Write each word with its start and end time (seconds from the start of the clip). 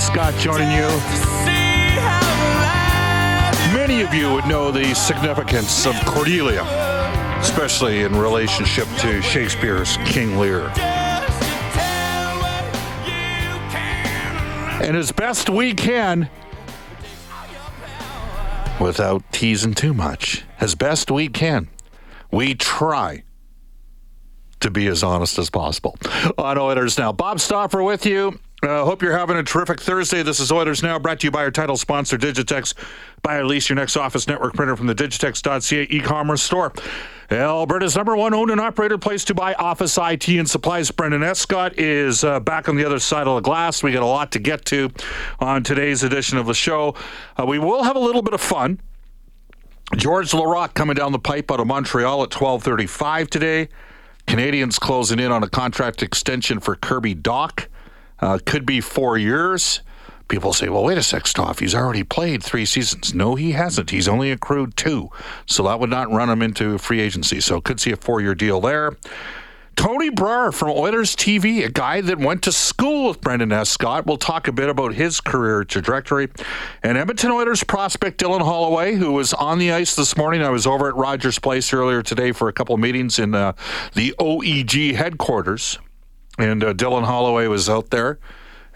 Scott 0.00 0.34
joining 0.34 0.70
you. 0.70 0.86
Many 3.74 4.02
of 4.02 4.14
you 4.14 4.32
would 4.32 4.46
know 4.46 4.70
the 4.70 4.94
significance 4.94 5.86
of 5.86 5.94
Cordelia, 6.06 6.62
especially 7.40 8.02
in 8.02 8.14
relationship 8.14 8.86
to 8.98 9.20
Shakespeare's 9.22 9.96
King 10.06 10.38
Lear. 10.38 10.72
And 14.80 14.96
as 14.96 15.10
best 15.10 15.50
we 15.50 15.74
can, 15.74 16.30
without 18.80 19.22
teasing 19.32 19.74
too 19.74 19.92
much, 19.92 20.44
as 20.60 20.74
best 20.74 21.10
we 21.10 21.28
can, 21.28 21.68
we 22.30 22.54
try 22.54 23.24
to 24.60 24.70
be 24.70 24.86
as 24.86 25.02
honest 25.02 25.38
as 25.38 25.50
possible. 25.50 25.96
On 26.38 26.56
Oilers 26.56 26.98
Now, 26.98 27.12
Bob 27.12 27.40
Stauffer 27.40 27.82
with 27.82 28.06
you. 28.06 28.38
Uh, 28.60 28.84
hope 28.84 29.02
you're 29.02 29.16
having 29.16 29.36
a 29.36 29.42
terrific 29.44 29.80
Thursday. 29.80 30.24
This 30.24 30.40
is 30.40 30.50
Oilers 30.50 30.82
Now, 30.82 30.98
brought 30.98 31.20
to 31.20 31.28
you 31.28 31.30
by 31.30 31.44
our 31.44 31.50
title 31.52 31.76
sponsor, 31.76 32.18
Digitex. 32.18 32.74
Buy 33.22 33.36
or 33.36 33.46
lease 33.46 33.68
your 33.68 33.76
next 33.76 33.96
office 33.96 34.26
network 34.26 34.54
printer 34.54 34.74
from 34.74 34.88
the 34.88 34.96
Digitex.ca 34.96 35.86
e-commerce 35.88 36.42
store. 36.42 36.72
Alberta's 37.30 37.94
number 37.94 38.16
one 38.16 38.34
owned 38.34 38.50
and 38.50 38.60
operated 38.60 39.00
place 39.00 39.24
to 39.26 39.34
buy 39.34 39.54
office 39.54 39.96
IT 39.96 40.28
and 40.28 40.50
supplies. 40.50 40.90
Brendan 40.90 41.22
Escott 41.22 41.78
is 41.78 42.24
uh, 42.24 42.40
back 42.40 42.68
on 42.68 42.74
the 42.74 42.84
other 42.84 42.98
side 42.98 43.28
of 43.28 43.36
the 43.36 43.42
glass. 43.42 43.84
We 43.84 43.92
got 43.92 44.02
a 44.02 44.06
lot 44.06 44.32
to 44.32 44.40
get 44.40 44.64
to 44.66 44.90
on 45.38 45.62
today's 45.62 46.02
edition 46.02 46.36
of 46.36 46.46
the 46.46 46.54
show. 46.54 46.96
Uh, 47.38 47.46
we 47.46 47.60
will 47.60 47.84
have 47.84 47.94
a 47.94 48.00
little 48.00 48.22
bit 48.22 48.34
of 48.34 48.40
fun. 48.40 48.80
Georges 49.96 50.32
Laraque 50.32 50.74
coming 50.74 50.96
down 50.96 51.12
the 51.12 51.20
pipe 51.20 51.52
out 51.52 51.60
of 51.60 51.68
Montreal 51.68 52.24
at 52.24 52.30
12:35 52.30 53.30
today. 53.30 53.68
Canadiens 54.26 54.80
closing 54.80 55.20
in 55.20 55.30
on 55.30 55.44
a 55.44 55.48
contract 55.48 56.02
extension 56.02 56.58
for 56.58 56.74
Kirby 56.74 57.14
Dach. 57.14 57.68
Uh, 58.20 58.38
could 58.44 58.66
be 58.66 58.80
four 58.80 59.16
years. 59.16 59.80
People 60.28 60.52
say, 60.52 60.68
well, 60.68 60.84
wait 60.84 60.98
a 60.98 61.02
sec, 61.02 61.26
Stoff. 61.26 61.58
He's 61.58 61.74
already 61.74 62.04
played 62.04 62.42
three 62.42 62.66
seasons. 62.66 63.14
No, 63.14 63.34
he 63.34 63.52
hasn't. 63.52 63.90
He's 63.90 64.06
only 64.06 64.30
accrued 64.30 64.76
two. 64.76 65.10
So 65.46 65.62
that 65.64 65.80
would 65.80 65.88
not 65.88 66.10
run 66.10 66.28
him 66.28 66.42
into 66.42 66.76
free 66.76 67.00
agency. 67.00 67.40
So 67.40 67.62
could 67.62 67.80
see 67.80 67.92
a 67.92 67.96
four 67.96 68.20
year 68.20 68.34
deal 68.34 68.60
there. 68.60 68.96
Tony 69.78 70.10
Brar 70.10 70.52
from 70.52 70.70
Oilers 70.70 71.14
TV, 71.14 71.64
a 71.64 71.68
guy 71.68 72.00
that 72.00 72.18
went 72.18 72.42
to 72.42 72.50
school 72.50 73.08
with 73.08 73.20
Brendan 73.20 73.52
Escott. 73.52 74.06
We'll 74.06 74.16
talk 74.16 74.48
a 74.48 74.52
bit 74.52 74.68
about 74.68 74.92
his 74.92 75.20
career 75.20 75.62
trajectory. 75.62 76.28
And 76.82 76.98
Edmonton 76.98 77.30
Oilers 77.30 77.62
prospect 77.62 78.20
Dylan 78.20 78.42
Holloway, 78.42 78.96
who 78.96 79.12
was 79.12 79.32
on 79.32 79.60
the 79.60 79.70
ice 79.70 79.94
this 79.94 80.16
morning. 80.16 80.42
I 80.42 80.50
was 80.50 80.66
over 80.66 80.88
at 80.88 80.96
Rogers 80.96 81.38
Place 81.38 81.72
earlier 81.72 82.02
today 82.02 82.32
for 82.32 82.48
a 82.48 82.52
couple 82.52 82.76
meetings 82.76 83.20
in 83.20 83.36
uh, 83.36 83.52
the 83.94 84.16
OEG 84.18 84.96
headquarters. 84.96 85.78
And 86.38 86.62
uh, 86.62 86.72
Dylan 86.72 87.04
Holloway 87.04 87.46
was 87.46 87.68
out 87.68 87.90
there. 87.90 88.18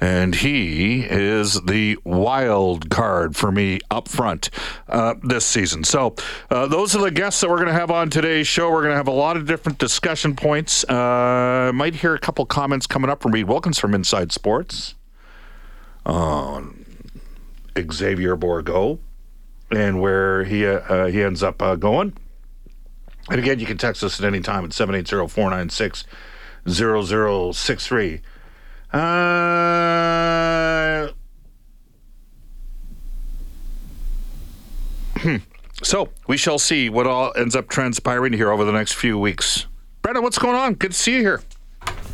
And 0.00 0.34
he 0.34 1.02
is 1.04 1.60
the 1.60 1.96
wild 2.02 2.90
card 2.90 3.36
for 3.36 3.52
me 3.52 3.78
up 3.88 4.08
front 4.08 4.50
uh, 4.88 5.14
this 5.22 5.46
season. 5.46 5.84
So, 5.84 6.16
uh, 6.50 6.66
those 6.66 6.96
are 6.96 7.00
the 7.00 7.12
guests 7.12 7.40
that 7.40 7.48
we're 7.48 7.58
going 7.58 7.68
to 7.68 7.72
have 7.72 7.92
on 7.92 8.10
today's 8.10 8.48
show. 8.48 8.68
We're 8.68 8.80
going 8.80 8.90
to 8.90 8.96
have 8.96 9.06
a 9.06 9.12
lot 9.12 9.36
of 9.36 9.46
different 9.46 9.78
discussion 9.78 10.34
points. 10.34 10.82
Uh, 10.88 11.70
might 11.72 11.94
hear 11.94 12.14
a 12.14 12.18
couple 12.18 12.44
comments 12.46 12.88
coming 12.88 13.10
up 13.10 13.22
from 13.22 13.30
Reid 13.30 13.46
Wilkins 13.46 13.78
from 13.78 13.94
Inside 13.94 14.32
Sports 14.32 14.96
on 16.04 16.84
Xavier 17.78 18.36
Bourgault 18.36 18.98
and 19.70 20.00
where 20.00 20.44
he 20.44 20.66
uh, 20.66 21.06
he 21.06 21.22
ends 21.22 21.42
up 21.42 21.62
uh, 21.62 21.76
going. 21.76 22.14
And 23.30 23.38
again, 23.38 23.60
you 23.60 23.66
can 23.66 23.78
text 23.78 24.02
us 24.02 24.18
at 24.18 24.26
any 24.26 24.40
time 24.40 24.64
at 24.64 24.72
780 24.72 25.28
496 25.28 26.04
0063. 26.68 28.20
Uh, 28.92 28.98
hmm. 35.18 35.36
so 35.82 36.10
we 36.26 36.36
shall 36.36 36.58
see 36.58 36.90
what 36.90 37.06
all 37.06 37.32
ends 37.36 37.56
up 37.56 37.68
transpiring 37.68 38.32
here 38.34 38.50
over 38.50 38.64
the 38.64 38.72
next 38.72 38.92
few 38.92 39.18
weeks. 39.18 39.66
Brendan, 40.02 40.22
what's 40.22 40.38
going 40.38 40.56
on? 40.56 40.74
Good 40.74 40.92
to 40.92 40.96
see 40.96 41.16
you 41.16 41.20
here. 41.20 41.40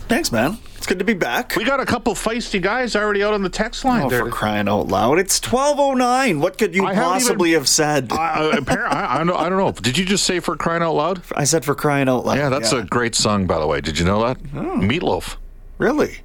Thanks, 0.09 0.31
man. 0.31 0.59
Good 0.89 1.01
to 1.01 1.05
be 1.05 1.13
back. 1.13 1.55
We 1.55 1.65
got 1.65 1.81
a 1.81 1.85
couple 1.85 2.15
feisty 2.15 2.63
guys 2.63 2.97
already 2.97 3.23
out 3.23 3.35
on 3.35 3.43
the 3.43 3.51
text 3.51 3.85
line 3.85 4.05
Oh, 4.05 4.09
there. 4.09 4.25
for 4.25 4.31
crying 4.31 4.69
out 4.71 4.89
loud. 4.89 5.19
It's 5.19 5.39
12.09. 5.39 6.41
What 6.41 6.57
could 6.57 6.75
you 6.75 6.87
I 6.87 6.95
possibly 6.95 7.51
even- 7.51 7.61
have 7.61 7.69
said? 7.69 8.11
I, 8.11 8.17
I, 8.17 8.57
I, 8.57 9.21
I, 9.21 9.25
don't, 9.25 9.37
I 9.37 9.49
don't 9.51 9.59
know. 9.59 9.71
Did 9.73 9.99
you 9.99 10.07
just 10.07 10.25
say 10.25 10.41
for 10.41 10.57
crying 10.57 10.83
out 10.83 10.95
loud? 10.95 11.21
I 11.37 11.45
said 11.45 11.63
for 11.67 11.75
crying 11.75 12.09
out 12.09 12.25
loud. 12.25 12.39
Yeah, 12.39 12.49
that's 12.49 12.73
a 12.73 12.85
great 12.85 13.15
song, 13.15 13.47
by 13.47 13.59
the 13.59 13.67
way. 13.67 13.83
Did 13.83 13.99
you 13.99 14.07
know 14.07 14.27
that? 14.27 14.39
Oh. 14.55 14.79
Meatloaf. 14.79 15.37
Really? 15.77 16.21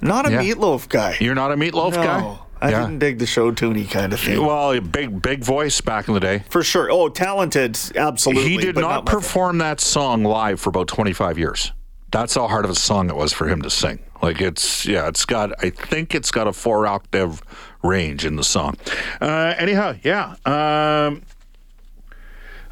Not 0.00 0.28
a 0.28 0.30
Yeah. 0.30 0.42
meatloaf 0.44 0.88
guy. 0.88 1.16
You're 1.18 1.34
not 1.34 1.50
a 1.50 1.56
Meatloaf 1.56 1.94
no, 1.94 2.02
guy? 2.04 2.38
I 2.60 2.70
yeah. 2.70 2.82
didn't 2.82 3.00
dig 3.00 3.18
the 3.18 3.26
show 3.26 3.50
toony 3.50 3.90
kind 3.90 4.12
of 4.12 4.20
thing. 4.20 4.40
Well, 4.44 4.80
big 4.80 5.20
big 5.20 5.42
voice 5.42 5.80
back 5.80 6.06
in 6.06 6.14
the 6.14 6.20
day. 6.20 6.44
for 6.50 6.62
sure. 6.62 6.88
Oh, 6.88 7.08
talented. 7.08 7.76
Absolutely. 7.96 8.48
He 8.48 8.58
did 8.58 8.76
but 8.76 8.82
not 8.82 9.06
perform 9.06 9.58
that 9.58 9.80
song 9.80 10.22
live 10.22 10.60
for 10.60 10.70
about 10.70 10.86
25 10.86 11.36
years. 11.36 11.72
That's 12.10 12.34
how 12.34 12.48
hard 12.48 12.64
of 12.64 12.70
a 12.70 12.74
song 12.74 13.10
it 13.10 13.16
was 13.16 13.32
for 13.32 13.48
him 13.48 13.62
to 13.62 13.70
sing. 13.70 13.98
Like 14.22 14.40
it's 14.40 14.86
yeah, 14.86 15.08
it's 15.08 15.24
got 15.24 15.52
I 15.62 15.70
think 15.70 16.14
it's 16.14 16.30
got 16.30 16.48
a 16.48 16.52
four 16.52 16.86
octave 16.86 17.42
range 17.82 18.24
in 18.24 18.36
the 18.36 18.44
song. 18.44 18.76
Uh, 19.20 19.54
anyhow, 19.58 19.94
yeah. 20.02 20.34
Um, 20.44 21.22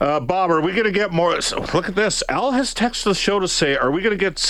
uh, 0.00 0.20
Bob, 0.20 0.50
are 0.50 0.60
we 0.60 0.72
going 0.72 0.84
to 0.84 0.90
get 0.90 1.12
more? 1.12 1.38
Look 1.72 1.88
at 1.88 1.94
this. 1.94 2.22
Al 2.28 2.52
has 2.52 2.74
texted 2.74 3.04
the 3.04 3.14
show 3.14 3.38
to 3.38 3.48
say, 3.48 3.76
"Are 3.76 3.90
we 3.90 4.02
going 4.02 4.16
to 4.16 4.22
get 4.22 4.42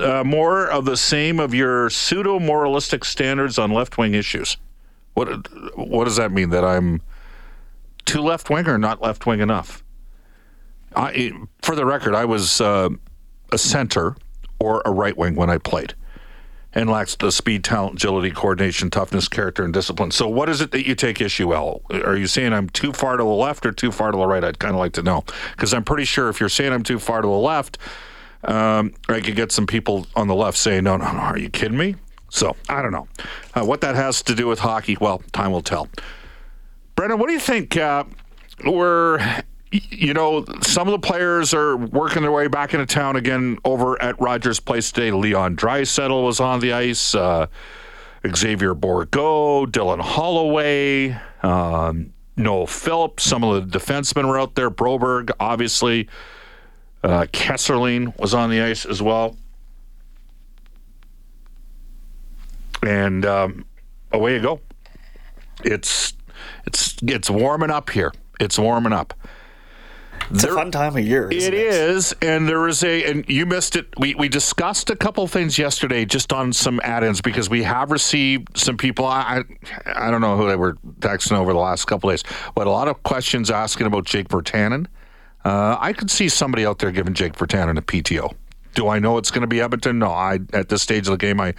uh, 0.00 0.22
more 0.24 0.68
of 0.68 0.84
the 0.84 0.96
same 0.96 1.40
of 1.40 1.54
your 1.54 1.90
pseudo 1.90 2.38
moralistic 2.38 3.04
standards 3.04 3.58
on 3.58 3.72
left 3.72 3.96
wing 3.96 4.14
issues?" 4.14 4.56
What 5.14 5.48
What 5.76 6.04
does 6.04 6.16
that 6.16 6.30
mean? 6.32 6.50
That 6.50 6.64
I'm 6.64 7.00
too 8.04 8.20
left 8.20 8.50
wing 8.50 8.68
or 8.68 8.78
not 8.78 9.00
left 9.00 9.26
wing 9.26 9.40
enough? 9.40 9.82
I, 10.94 11.32
for 11.62 11.74
the 11.76 11.84
record, 11.84 12.14
I 12.14 12.24
was 12.24 12.60
uh, 12.60 12.90
a 13.52 13.58
center 13.58 14.16
or 14.58 14.82
a 14.84 14.90
right 14.90 15.16
wing 15.16 15.34
when 15.34 15.50
I 15.50 15.58
played, 15.58 15.94
and 16.72 16.88
lacks 16.90 17.16
the 17.16 17.32
speed, 17.32 17.64
talent, 17.64 17.94
agility, 17.94 18.30
coordination, 18.30 18.90
toughness, 18.90 19.28
character, 19.28 19.64
and 19.64 19.72
discipline. 19.72 20.10
So, 20.10 20.28
what 20.28 20.48
is 20.48 20.60
it 20.60 20.70
that 20.72 20.86
you 20.86 20.94
take 20.94 21.20
issue? 21.20 21.52
Al, 21.52 21.82
are 21.90 22.16
you 22.16 22.26
saying 22.26 22.52
I'm 22.52 22.68
too 22.68 22.92
far 22.92 23.16
to 23.16 23.22
the 23.22 23.28
left 23.28 23.66
or 23.66 23.72
too 23.72 23.90
far 23.90 24.12
to 24.12 24.18
the 24.18 24.26
right? 24.26 24.44
I'd 24.44 24.58
kind 24.58 24.74
of 24.74 24.78
like 24.78 24.92
to 24.94 25.02
know 25.02 25.24
because 25.52 25.74
I'm 25.74 25.84
pretty 25.84 26.04
sure 26.04 26.28
if 26.28 26.40
you're 26.40 26.48
saying 26.48 26.72
I'm 26.72 26.82
too 26.82 26.98
far 26.98 27.22
to 27.22 27.26
the 27.26 27.32
left, 27.32 27.78
um, 28.44 28.92
I 29.08 29.20
could 29.20 29.36
get 29.36 29.52
some 29.52 29.66
people 29.66 30.06
on 30.14 30.28
the 30.28 30.34
left 30.34 30.58
saying, 30.58 30.84
"No, 30.84 30.96
no, 30.96 31.10
no, 31.12 31.18
are 31.18 31.38
you 31.38 31.50
kidding 31.50 31.78
me?" 31.78 31.96
So, 32.32 32.54
I 32.68 32.80
don't 32.80 32.92
know 32.92 33.08
uh, 33.54 33.64
what 33.64 33.80
that 33.80 33.96
has 33.96 34.22
to 34.22 34.34
do 34.34 34.46
with 34.46 34.60
hockey. 34.60 34.96
Well, 35.00 35.22
time 35.32 35.50
will 35.50 35.62
tell. 35.62 35.88
Brendan, 36.94 37.18
what 37.18 37.26
do 37.26 37.32
you 37.32 37.40
think? 37.40 37.76
Uh, 37.76 38.04
we're, 38.64 39.18
you 39.70 40.14
know, 40.14 40.44
some 40.62 40.88
of 40.88 40.92
the 40.92 41.06
players 41.06 41.54
are 41.54 41.76
working 41.76 42.22
their 42.22 42.32
way 42.32 42.48
back 42.48 42.74
into 42.74 42.86
town 42.86 43.16
again 43.16 43.58
over 43.64 44.00
at 44.02 44.20
Rogers 44.20 44.58
Place 44.58 44.90
today. 44.90 45.12
Leon 45.12 45.56
Draisaitl 45.56 46.24
was 46.24 46.40
on 46.40 46.60
the 46.60 46.72
ice. 46.72 47.14
Uh, 47.14 47.46
Xavier 48.34 48.74
Bourgault, 48.74 49.68
Dylan 49.68 50.00
Holloway, 50.00 51.16
um, 51.42 52.12
Noel 52.36 52.66
Phillips. 52.66 53.22
Some 53.22 53.44
of 53.44 53.70
the 53.70 53.78
defensemen 53.78 54.26
were 54.26 54.38
out 54.38 54.54
there. 54.54 54.70
Broberg, 54.70 55.30
obviously. 55.38 56.08
Uh, 57.02 57.26
Kesselring 57.32 58.18
was 58.18 58.34
on 58.34 58.50
the 58.50 58.60
ice 58.60 58.84
as 58.84 59.00
well. 59.00 59.36
And 62.82 63.24
um, 63.24 63.64
away 64.12 64.34
you 64.34 64.42
go. 64.42 64.60
It's 65.64 66.14
it's 66.66 66.96
it's 67.02 67.30
warming 67.30 67.70
up 67.70 67.90
here. 67.90 68.12
It's 68.38 68.58
warming 68.58 68.92
up. 68.92 69.14
It's 70.30 70.42
There- 70.42 70.52
a 70.52 70.56
fun 70.56 70.70
time 70.70 70.96
of 70.96 71.04
year. 71.04 71.28
Isn't 71.30 71.52
It 71.52 71.56
is, 71.58 72.14
and 72.22 72.48
there 72.48 72.68
is 72.68 72.84
a, 72.84 73.04
and 73.04 73.24
you 73.28 73.46
missed 73.46 73.74
it. 73.76 73.86
We 73.98 74.14
we 74.14 74.28
discussed 74.28 74.88
a 74.90 74.96
couple 74.96 75.26
things 75.26 75.58
yesterday, 75.58 76.04
just 76.04 76.32
on 76.32 76.52
some 76.52 76.80
add-ins 76.84 77.20
because 77.20 77.50
we 77.50 77.62
have 77.64 77.90
received 77.90 78.56
some 78.56 78.76
people. 78.76 79.06
I 79.06 79.42
I, 79.86 80.06
I 80.06 80.10
don't 80.10 80.20
know 80.20 80.36
who 80.36 80.46
they 80.48 80.56
were 80.56 80.74
texting 81.00 81.32
over 81.32 81.52
the 81.52 81.58
last 81.58 81.86
couple 81.86 82.10
days, 82.10 82.22
but 82.54 82.66
a 82.66 82.70
lot 82.70 82.88
of 82.88 83.02
questions 83.02 83.50
asking 83.50 83.86
about 83.86 84.04
Jake 84.04 84.28
Virtanen. 84.28 84.86
Uh, 85.44 85.76
I 85.80 85.92
could 85.94 86.10
see 86.10 86.28
somebody 86.28 86.66
out 86.66 86.78
there 86.80 86.90
giving 86.90 87.14
Jake 87.14 87.32
Virtanen 87.32 87.78
a 87.78 87.82
PTO. 87.82 88.34
Do 88.74 88.88
I 88.88 88.98
know 88.98 89.18
it's 89.18 89.30
going 89.30 89.42
to 89.42 89.48
be 89.48 89.60
Edmonton? 89.60 89.98
No, 89.98 90.10
I 90.10 90.38
at 90.52 90.68
this 90.68 90.82
stage 90.82 91.06
of 91.06 91.12
the 91.12 91.18
game, 91.18 91.40
I 91.40 91.54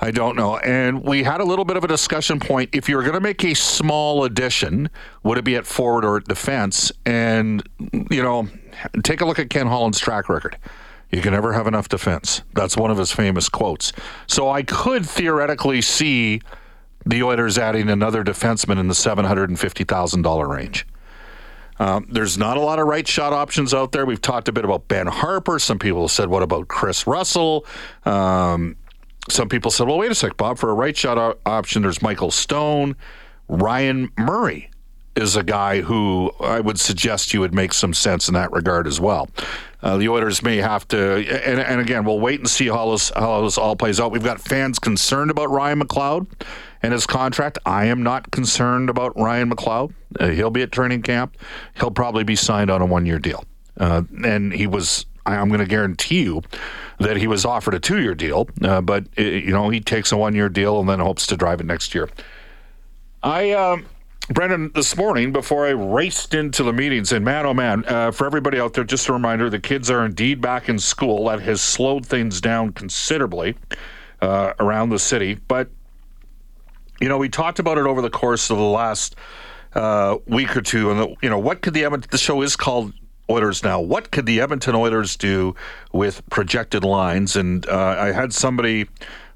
I 0.00 0.10
don't 0.10 0.36
know. 0.36 0.58
And 0.58 1.02
we 1.04 1.22
had 1.22 1.40
a 1.40 1.44
little 1.44 1.64
bit 1.64 1.76
of 1.76 1.84
a 1.84 1.88
discussion 1.88 2.40
point. 2.40 2.70
If 2.72 2.88
you 2.88 2.96
were 2.96 3.02
going 3.02 3.14
to 3.14 3.20
make 3.20 3.44
a 3.44 3.54
small 3.54 4.24
addition, 4.24 4.90
would 5.22 5.38
it 5.38 5.44
be 5.44 5.56
at 5.56 5.66
forward 5.66 6.04
or 6.04 6.16
at 6.16 6.24
defense? 6.24 6.90
And 7.06 7.62
you 8.10 8.22
know, 8.22 8.48
take 9.02 9.20
a 9.20 9.24
look 9.24 9.38
at 9.38 9.48
Ken 9.50 9.66
Holland's 9.66 9.98
track 9.98 10.28
record. 10.28 10.56
You 11.10 11.20
can 11.20 11.32
never 11.32 11.52
have 11.52 11.66
enough 11.66 11.88
defense. 11.88 12.42
That's 12.54 12.76
one 12.76 12.90
of 12.90 12.96
his 12.96 13.12
famous 13.12 13.48
quotes. 13.48 13.92
So 14.26 14.48
I 14.48 14.62
could 14.62 15.04
theoretically 15.04 15.82
see 15.82 16.40
the 17.04 17.22
Oilers 17.22 17.58
adding 17.58 17.90
another 17.90 18.24
defenseman 18.24 18.78
in 18.78 18.88
the 18.88 18.94
seven 18.94 19.24
hundred 19.24 19.50
and 19.50 19.60
fifty 19.60 19.84
thousand 19.84 20.22
dollar 20.22 20.48
range. 20.48 20.86
Um, 21.78 22.06
there's 22.10 22.38
not 22.38 22.56
a 22.56 22.60
lot 22.60 22.78
of 22.78 22.86
right 22.86 23.06
shot 23.06 23.32
options 23.32 23.74
out 23.74 23.92
there. 23.92 24.06
We've 24.06 24.20
talked 24.20 24.48
a 24.48 24.52
bit 24.52 24.64
about 24.64 24.88
Ben 24.88 25.06
Harper. 25.06 25.58
Some 25.58 25.78
people 25.78 26.08
said, 26.08 26.28
"What 26.28 26.42
about 26.42 26.68
Kris 26.68 27.06
Russell?" 27.06 27.66
Um, 28.04 28.76
some 29.28 29.48
people 29.48 29.70
said, 29.70 29.86
"Well, 29.86 29.98
wait 29.98 30.10
a 30.10 30.14
sec, 30.14 30.36
Bob. 30.36 30.58
For 30.58 30.70
a 30.70 30.74
right 30.74 30.96
shot 30.96 31.18
o- 31.18 31.38
option, 31.46 31.82
there's 31.82 32.02
Michael 32.02 32.30
Stone, 32.30 32.96
Ryan 33.48 34.10
Murray." 34.18 34.68
Is 35.14 35.36
a 35.36 35.42
guy 35.42 35.82
who 35.82 36.32
I 36.40 36.60
would 36.60 36.80
suggest 36.80 37.34
you 37.34 37.40
would 37.40 37.52
make 37.52 37.74
some 37.74 37.92
sense 37.92 38.28
in 38.28 38.34
that 38.34 38.50
regard 38.50 38.86
as 38.86 38.98
well. 38.98 39.28
Uh, 39.82 39.98
the 39.98 40.08
Oilers 40.08 40.42
may 40.42 40.56
have 40.56 40.88
to, 40.88 41.16
and, 41.44 41.60
and 41.60 41.82
again, 41.82 42.06
we'll 42.06 42.18
wait 42.18 42.40
and 42.40 42.48
see 42.48 42.68
how 42.68 42.92
this, 42.92 43.10
how 43.14 43.42
this 43.42 43.58
all 43.58 43.76
plays 43.76 44.00
out. 44.00 44.10
We've 44.10 44.24
got 44.24 44.40
fans 44.40 44.78
concerned 44.78 45.30
about 45.30 45.50
Ryan 45.50 45.80
McLeod 45.80 46.28
and 46.82 46.92
his 46.92 47.06
contract. 47.06 47.58
I 47.64 47.86
am 47.86 48.02
not 48.02 48.30
concerned 48.30 48.90
about 48.90 49.16
Ryan 49.18 49.50
McLeod. 49.50 49.94
Uh, 50.18 50.28
he'll 50.28 50.50
be 50.50 50.62
at 50.62 50.72
training 50.72 51.02
camp. 51.02 51.36
He'll 51.74 51.90
probably 51.90 52.24
be 52.24 52.36
signed 52.36 52.70
on 52.70 52.82
a 52.82 52.86
one 52.86 53.06
year 53.06 53.18
deal. 53.18 53.44
Uh, 53.78 54.02
and 54.24 54.52
he 54.52 54.66
was, 54.66 55.06
I'm 55.24 55.48
going 55.48 55.60
to 55.60 55.66
guarantee 55.66 56.22
you 56.24 56.42
that 56.98 57.16
he 57.16 57.26
was 57.26 57.44
offered 57.44 57.74
a 57.74 57.80
two 57.80 58.00
year 58.00 58.14
deal, 58.14 58.48
uh, 58.62 58.80
but, 58.80 59.06
uh, 59.18 59.22
you 59.22 59.50
know, 59.50 59.70
he 59.70 59.80
takes 59.80 60.12
a 60.12 60.16
one 60.16 60.34
year 60.34 60.48
deal 60.48 60.78
and 60.80 60.88
then 60.88 61.00
hopes 61.00 61.26
to 61.28 61.36
drive 61.36 61.60
it 61.60 61.66
next 61.66 61.94
year. 61.94 62.08
I, 63.22 63.52
um, 63.52 63.86
Brendan, 64.28 64.70
this 64.74 64.96
morning 64.96 65.32
before 65.32 65.66
I 65.66 65.70
raced 65.70 66.34
into 66.34 66.62
the 66.62 66.72
meetings, 66.72 67.12
and 67.12 67.24
man, 67.24 67.44
oh 67.44 67.54
man, 67.54 67.84
uh, 67.86 68.12
for 68.12 68.26
everybody 68.26 68.60
out 68.60 68.72
there, 68.72 68.84
just 68.84 69.08
a 69.08 69.12
reminder 69.12 69.50
the 69.50 69.58
kids 69.58 69.90
are 69.90 70.04
indeed 70.04 70.40
back 70.40 70.68
in 70.68 70.78
school. 70.78 71.26
That 71.26 71.40
has 71.40 71.60
slowed 71.60 72.06
things 72.06 72.40
down 72.40 72.72
considerably 72.72 73.56
uh, 74.20 74.52
around 74.60 74.90
the 74.90 74.98
city. 74.98 75.34
But, 75.48 75.70
you 77.02 77.08
know, 77.08 77.18
we 77.18 77.28
talked 77.28 77.58
about 77.58 77.78
it 77.78 77.86
over 77.86 78.00
the 78.00 78.10
course 78.10 78.48
of 78.48 78.56
the 78.58 78.62
last 78.62 79.16
uh, 79.74 80.18
week 80.26 80.56
or 80.56 80.62
two. 80.62 80.92
And, 80.92 81.00
the, 81.00 81.14
you 81.20 81.28
know, 81.28 81.38
what 81.38 81.60
could 81.60 81.74
the 81.74 81.84
Edmonton, 81.84 82.08
the 82.12 82.18
show 82.18 82.42
is 82.42 82.54
called 82.54 82.92
Oilers 83.28 83.64
Now. 83.64 83.80
What 83.80 84.12
could 84.12 84.24
the 84.24 84.40
Edmonton 84.40 84.76
Oilers 84.76 85.16
do 85.16 85.56
with 85.92 86.22
projected 86.30 86.84
lines? 86.84 87.34
And 87.34 87.68
uh, 87.68 87.96
I 87.98 88.12
had 88.12 88.32
somebody 88.32 88.88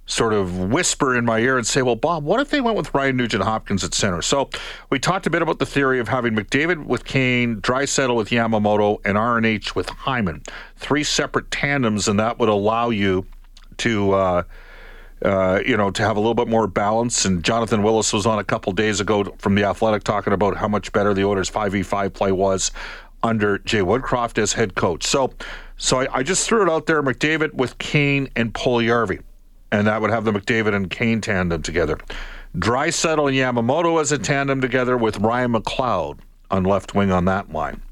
sort 0.08 0.32
of 0.32 0.56
whisper 0.56 1.16
in 1.16 1.24
my 1.24 1.40
ear 1.40 1.58
and 1.58 1.66
say, 1.66 1.82
well, 1.82 1.96
Bob, 1.96 2.22
what 2.22 2.38
if 2.38 2.50
they 2.50 2.60
went 2.60 2.76
with 2.76 2.94
Ryan 2.94 3.16
Nugent 3.16 3.42
Hopkins 3.42 3.82
at 3.82 3.94
center? 3.94 4.22
So 4.22 4.48
we 4.90 5.00
talked 5.00 5.26
a 5.26 5.30
bit 5.30 5.42
about 5.42 5.58
the 5.58 5.66
theory 5.66 5.98
of 5.98 6.06
having 6.06 6.36
McDavid 6.36 6.86
with 6.86 7.04
Kane, 7.04 7.60
Draisaitl 7.60 8.14
with 8.14 8.28
Yamamoto, 8.28 8.98
and 9.04 9.18
RNH 9.18 9.74
with 9.74 9.88
Hyman. 9.88 10.42
Three 10.76 11.02
separate 11.02 11.50
tandems, 11.50 12.06
and 12.06 12.20
that 12.20 12.38
would 12.38 12.48
allow 12.48 12.90
you 12.90 13.26
to. 13.78 14.12
Uh, 14.12 14.42
uh, 15.22 15.60
you 15.64 15.76
know, 15.76 15.90
to 15.90 16.02
have 16.02 16.16
a 16.16 16.20
little 16.20 16.34
bit 16.34 16.48
more 16.48 16.66
balance. 16.66 17.24
And 17.24 17.42
Jonathan 17.42 17.82
Willis 17.82 18.12
was 18.12 18.26
on 18.26 18.38
a 18.38 18.44
couple 18.44 18.72
days 18.72 19.00
ago 19.00 19.24
from 19.38 19.54
the 19.54 19.64
Athletic 19.64 20.04
talking 20.04 20.32
about 20.32 20.56
how 20.56 20.68
much 20.68 20.92
better 20.92 21.14
the 21.14 21.24
Oilers' 21.24 21.48
five 21.48 21.72
v 21.72 21.82
five 21.82 22.12
play 22.12 22.32
was 22.32 22.70
under 23.22 23.58
Jay 23.58 23.80
Woodcroft 23.80 24.38
as 24.38 24.52
head 24.52 24.74
coach. 24.74 25.04
So, 25.04 25.32
so 25.76 26.00
I, 26.00 26.18
I 26.18 26.22
just 26.22 26.46
threw 26.46 26.62
it 26.62 26.70
out 26.70 26.86
there: 26.86 27.02
McDavid 27.02 27.54
with 27.54 27.78
Kane 27.78 28.28
and 28.36 28.52
Puljujärvi, 28.52 29.22
and 29.72 29.86
that 29.86 30.00
would 30.00 30.10
have 30.10 30.24
the 30.24 30.32
McDavid 30.32 30.74
and 30.74 30.90
Kane 30.90 31.20
tandem 31.20 31.62
together. 31.62 31.98
Draisaitl 32.56 33.28
and 33.28 33.36
Yamamoto 33.36 34.00
as 34.00 34.12
a 34.12 34.18
tandem 34.18 34.60
together 34.60 34.96
with 34.96 35.18
Ryan 35.18 35.52
McLeod 35.54 36.18
on 36.50 36.64
left 36.64 36.94
wing 36.94 37.10
on 37.10 37.26
that 37.26 37.52
line. 37.52 37.82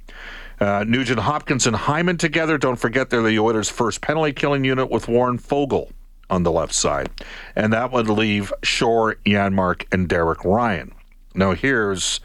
Uh, 0.61 0.85
Nugent 0.87 1.19
Hopkins 1.19 1.67
and 1.67 1.75
Hyman 1.75 2.17
together. 2.17 2.57
Don't 2.57 2.77
forget 2.77 3.11
they're 3.11 3.23
the 3.23 3.39
Oilers' 3.39 3.69
first 3.69 4.01
penalty 4.01 4.33
killing 4.33 4.65
unit 4.65 4.91
with 4.91 5.09
Warren 5.09 5.39
Foegele 5.39 5.91
on 6.35 6.43
the 6.43 6.53
left 6.53 6.75
side. 6.75 7.09
And 7.57 7.73
that 7.73 7.93
would 7.93 8.09
leave 8.09 8.53
Shore, 8.63 9.17
Janmark, 9.25 9.87
and 9.93 10.09
Derek 10.09 10.45
Ryan. 10.45 10.93
Now, 11.35 11.53
here's 11.53 12.21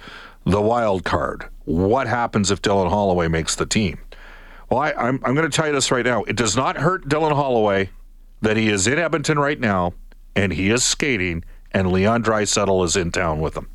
the 0.46 0.62
wild 0.62 1.04
card. 1.04 1.46
What 1.66 2.08
happens 2.08 2.52
if 2.52 2.62
Dylan 2.62 2.90
Holloway 2.90 3.28
makes 3.28 3.56
the 3.56 3.66
team? 3.66 4.00
Well, 4.70 4.80
I, 4.80 4.92
I'm, 4.92 5.20
I'm 5.24 5.36
going 5.36 5.50
to 5.50 5.56
tell 5.56 5.68
you 5.68 5.74
this 5.74 5.92
right 5.92 6.06
now. 6.06 6.24
It 6.24 6.36
does 6.36 6.56
not 6.56 6.78
hurt 6.78 7.08
Dylan 7.08 7.34
Holloway 7.34 7.90
that 8.42 8.58
he 8.58 8.70
is 8.70 8.88
in 8.88 9.00
Edmonton 9.00 9.40
right 9.40 9.60
now 9.60 9.94
and 10.36 10.54
he 10.54 10.70
is 10.70 10.84
skating, 10.84 11.44
and 11.72 11.92
Leon 11.92 12.24
Draisaitl 12.24 12.86
is 12.86 12.96
in 12.96 13.12
town 13.12 13.42
with 13.42 13.58
him. 13.58 13.70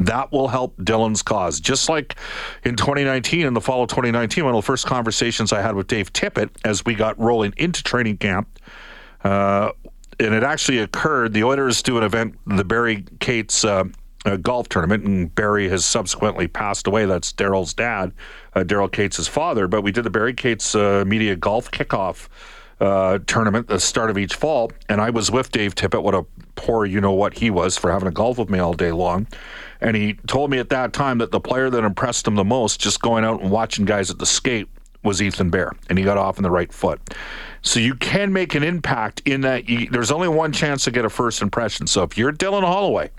That 0.00 0.32
will 0.32 0.48
help 0.48 0.76
Dylan's 0.78 1.22
cause. 1.22 1.60
Just 1.60 1.88
like 1.88 2.16
in 2.64 2.76
2019, 2.76 3.46
in 3.46 3.54
the 3.54 3.60
fall 3.60 3.82
of 3.82 3.88
2019, 3.88 4.44
one 4.44 4.54
of 4.54 4.58
the 4.58 4.66
first 4.66 4.86
conversations 4.86 5.52
I 5.52 5.60
had 5.60 5.74
with 5.74 5.88
Dave 5.88 6.12
Tippett 6.12 6.50
as 6.64 6.84
we 6.84 6.94
got 6.94 7.18
rolling 7.18 7.52
into 7.56 7.82
training 7.82 8.18
camp, 8.18 8.58
uh, 9.24 9.70
and 10.20 10.34
it 10.34 10.42
actually 10.42 10.78
occurred. 10.78 11.32
The 11.32 11.44
Oilers 11.44 11.82
do 11.82 11.96
an 11.98 12.04
event, 12.04 12.34
the 12.46 12.64
Barry 12.64 13.04
Katz 13.20 13.64
uh, 13.64 13.84
uh, 14.24 14.36
golf 14.36 14.68
tournament, 14.68 15.04
and 15.04 15.34
Barry 15.34 15.68
has 15.68 15.84
subsequently 15.84 16.48
passed 16.48 16.86
away. 16.86 17.06
That's 17.06 17.32
Daryl's 17.32 17.74
dad, 17.74 18.12
uh, 18.54 18.60
Daryl 18.60 18.90
Katz' 18.90 19.28
father. 19.28 19.68
But 19.68 19.82
we 19.82 19.92
did 19.92 20.04
the 20.04 20.10
Barry 20.10 20.34
Katz 20.34 20.74
uh, 20.74 21.04
Media 21.06 21.36
Golf 21.36 21.70
Kickoff 21.70 22.28
uh, 22.80 23.18
tournament 23.26 23.64
at 23.70 23.74
the 23.74 23.80
start 23.80 24.10
of 24.10 24.18
each 24.18 24.34
fall, 24.34 24.72
and 24.88 25.00
I 25.00 25.10
was 25.10 25.30
with 25.30 25.50
Dave 25.50 25.74
Tippett. 25.74 26.02
What 26.02 26.14
a 26.14 26.24
poor 26.54 26.84
you 26.84 27.00
know 27.00 27.12
what 27.12 27.38
he 27.38 27.50
was 27.50 27.76
for 27.76 27.90
having 27.90 28.08
a 28.08 28.12
golf 28.12 28.38
with 28.38 28.50
me 28.50 28.58
all 28.58 28.72
day 28.72 28.92
long. 28.92 29.26
And 29.80 29.96
he 29.96 30.14
told 30.26 30.50
me 30.50 30.58
at 30.58 30.70
that 30.70 30.92
time 30.92 31.18
that 31.18 31.30
the 31.30 31.40
player 31.40 31.70
that 31.70 31.84
impressed 31.84 32.26
him 32.26 32.34
the 32.34 32.44
most, 32.44 32.80
just 32.80 33.00
going 33.00 33.24
out 33.24 33.40
and 33.40 33.50
watching 33.50 33.84
guys 33.84 34.10
at 34.10 34.18
the 34.18 34.26
skate, 34.26 34.68
was 35.08 35.20
Ethan 35.20 35.50
Bear, 35.50 35.72
and 35.88 35.98
he 35.98 36.04
got 36.04 36.18
off 36.18 36.38
on 36.38 36.42
the 36.42 36.50
right 36.50 36.72
foot. 36.72 37.00
So 37.62 37.80
you 37.80 37.94
can 37.94 38.32
make 38.32 38.54
an 38.54 38.62
impact 38.62 39.22
in 39.24 39.40
that. 39.40 39.68
You, 39.68 39.88
there's 39.90 40.12
only 40.12 40.28
one 40.28 40.52
chance 40.52 40.84
to 40.84 40.90
get 40.90 41.04
a 41.04 41.10
first 41.10 41.42
impression. 41.42 41.86
So 41.86 42.02
if 42.04 42.16
you're 42.16 42.32
Dylan 42.32 42.62
Holloway, 42.62 43.10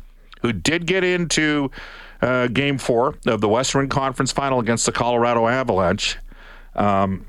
who 0.42 0.54
did 0.54 0.86
get 0.86 1.04
into 1.04 1.72
uh, 2.22 2.48
Game 2.48 2.78
Four 2.78 3.16
of 3.26 3.42
the 3.42 3.50
Western 3.50 3.90
Conference 3.90 4.32
Final 4.32 4.60
against 4.60 4.86
the 4.86 4.92
Colorado 4.92 5.48
Avalanche. 5.48 6.18
Um, 6.76 7.26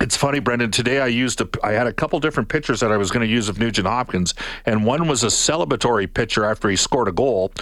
it's 0.00 0.16
funny, 0.16 0.40
Brendan. 0.40 0.70
Today 0.70 1.00
I 1.00 1.06
used 1.06 1.40
a, 1.40 1.48
I 1.62 1.72
had 1.72 1.86
a 1.86 1.92
couple 1.92 2.20
different 2.20 2.48
pictures 2.48 2.80
that 2.80 2.92
I 2.92 2.96
was 2.96 3.10
going 3.10 3.26
to 3.26 3.32
use 3.32 3.48
of 3.48 3.58
Nugent 3.58 3.86
Hopkins, 3.86 4.34
and 4.66 4.84
one 4.84 5.08
was 5.08 5.22
a 5.22 5.28
celebratory 5.28 6.12
picture 6.12 6.44
after 6.44 6.68
he 6.68 6.76
scored 6.76 7.08
a 7.08 7.12
goal, 7.12 7.52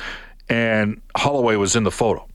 and 0.48 1.00
Holloway 1.16 1.56
was 1.56 1.76
in 1.76 1.84
the 1.84 1.92
photo, 1.92 2.26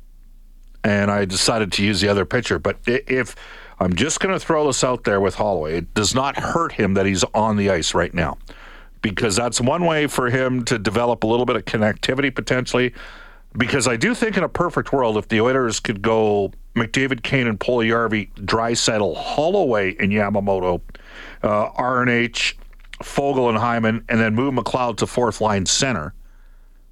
and 0.83 1.11
I 1.11 1.25
decided 1.25 1.71
to 1.73 1.83
use 1.83 2.01
the 2.01 2.07
other 2.07 2.25
picture. 2.25 2.59
But 2.59 2.77
if 2.85 3.35
I'm 3.79 3.95
just 3.95 4.19
going 4.19 4.33
to 4.33 4.39
throw 4.39 4.67
this 4.67 4.83
out 4.83 5.03
there 5.03 5.21
with 5.21 5.35
Holloway, 5.35 5.77
it 5.77 5.93
does 5.93 6.13
not 6.15 6.37
hurt 6.37 6.73
him 6.73 6.93
that 6.95 7.05
he's 7.05 7.23
on 7.33 7.57
the 7.57 7.69
ice 7.69 7.93
right 7.93 8.13
now, 8.13 8.37
because 9.01 9.35
that's 9.35 9.61
one 9.61 9.85
way 9.85 10.07
for 10.07 10.29
him 10.29 10.63
to 10.65 10.77
develop 10.77 11.23
a 11.23 11.27
little 11.27 11.45
bit 11.45 11.55
of 11.55 11.65
connectivity 11.65 12.33
potentially. 12.33 12.93
Because 13.57 13.87
I 13.87 13.95
do 13.95 14.13
think 14.13 14.37
in 14.37 14.43
a 14.43 14.49
perfect 14.49 14.93
world, 14.93 15.17
if 15.17 15.27
the 15.27 15.41
Oilers 15.41 15.79
could 15.79 16.03
go 16.03 16.51
McDavid, 16.75 17.23
Kane, 17.23 17.47
and 17.47 17.59
Puljujärvi, 17.59 18.31
Draisaitl, 18.35 19.15
Holloway, 19.15 19.95
and 19.97 20.11
Yamamoto, 20.11 20.81
uh, 21.41 21.71
RNH, 21.71 22.53
Foegele, 23.01 23.49
and 23.49 23.57
Hyman, 23.57 24.05
and 24.07 24.19
then 24.19 24.35
move 24.35 24.53
McLeod 24.53 24.97
to 24.97 25.07
fourth 25.07 25.41
line 25.41 25.65
center 25.65 26.13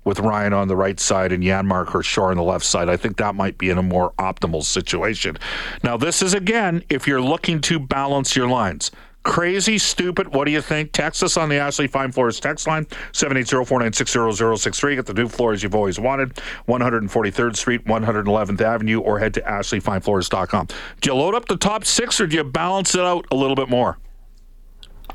with 0.07 0.19
Ryan 0.21 0.53
on 0.53 0.69
the 0.69 0.75
right 0.75 0.99
side 0.99 1.31
and 1.33 1.43
Janmark 1.43 1.93
or 1.93 2.01
Shore 2.01 2.31
on 2.31 2.37
the 2.37 2.43
left 2.43 2.65
side. 2.65 2.87
I 2.89 2.95
think 2.95 3.17
that 3.17 3.35
might 3.35 3.57
be 3.57 3.69
in 3.69 3.77
a 3.77 3.83
more 3.83 4.13
optimal 4.17 4.63
situation. 4.63 5.37
Now, 5.83 5.97
this 5.97 6.21
is 6.21 6.33
again 6.33 6.83
if 6.89 7.07
you're 7.07 7.21
looking 7.21 7.59
to 7.61 7.77
balance 7.77 8.35
your 8.35 8.47
lines. 8.47 8.89
Crazy, 9.23 9.77
stupid. 9.77 10.33
What 10.33 10.45
do 10.45 10.51
you 10.51 10.61
think? 10.61 10.93
Text 10.93 11.21
us 11.21 11.35
on 11.35 11.49
the 11.49 11.57
Ashley 11.57 11.87
Fine 11.87 12.13
Floors 12.13 12.39
text 12.39 12.65
line, 12.65 12.85
780-496-0063. 13.11 14.95
Get 14.95 15.05
the 15.05 15.13
new 15.13 15.27
floors 15.27 15.61
you've 15.61 15.75
always 15.75 15.99
wanted, 15.99 16.35
143rd 16.69 17.57
Street, 17.57 17.83
111th 17.83 18.61
Avenue, 18.61 19.01
or 19.01 19.19
head 19.19 19.33
to 19.33 19.41
ashleyfinefloors.com. 19.41 20.67
Do 21.01 21.09
you 21.09 21.13
load 21.13 21.35
up 21.35 21.49
the 21.49 21.57
top 21.57 21.83
six 21.83 22.21
or 22.21 22.27
do 22.27 22.37
you 22.37 22.45
balance 22.45 22.95
it 22.95 23.01
out 23.01 23.25
a 23.29 23.35
little 23.35 23.57
bit 23.57 23.67
more? 23.67 23.97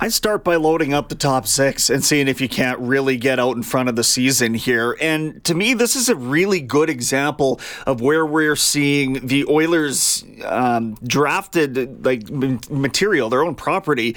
I 0.01 0.09
start 0.09 0.43
by 0.43 0.57
loading 0.57 0.95
up 0.95 1.09
the 1.09 1.15
top 1.15 1.47
six 1.47 1.91
and 1.91 2.05
seeing 2.05 2.27
if 2.27 2.41
you 2.41 2.49
can't 2.49 2.79
really 2.81 3.17
get 3.17 3.39
out 3.39 3.57
in 3.57 3.63
front 3.63 3.89
of 3.89 3.97
the 3.97 4.03
season 4.03 4.55
here. 4.55 4.97
And 5.01 5.45
to 5.45 5.55
me, 5.55 5.75
this 5.75 5.95
is 5.95 6.09
a 6.09 6.17
really 6.17 6.61
good 6.61 6.91
example 6.91 7.61
of 7.87 8.01
where 8.01 8.27
we're 8.27 8.57
seeing 8.57 9.27
the 9.27 9.45
Oilers 9.49 10.25
um, 10.45 10.95
drafted 11.05 12.05
like 12.05 12.31
material, 12.31 13.29
their 13.29 13.45
own 13.45 13.55
property 13.55 14.17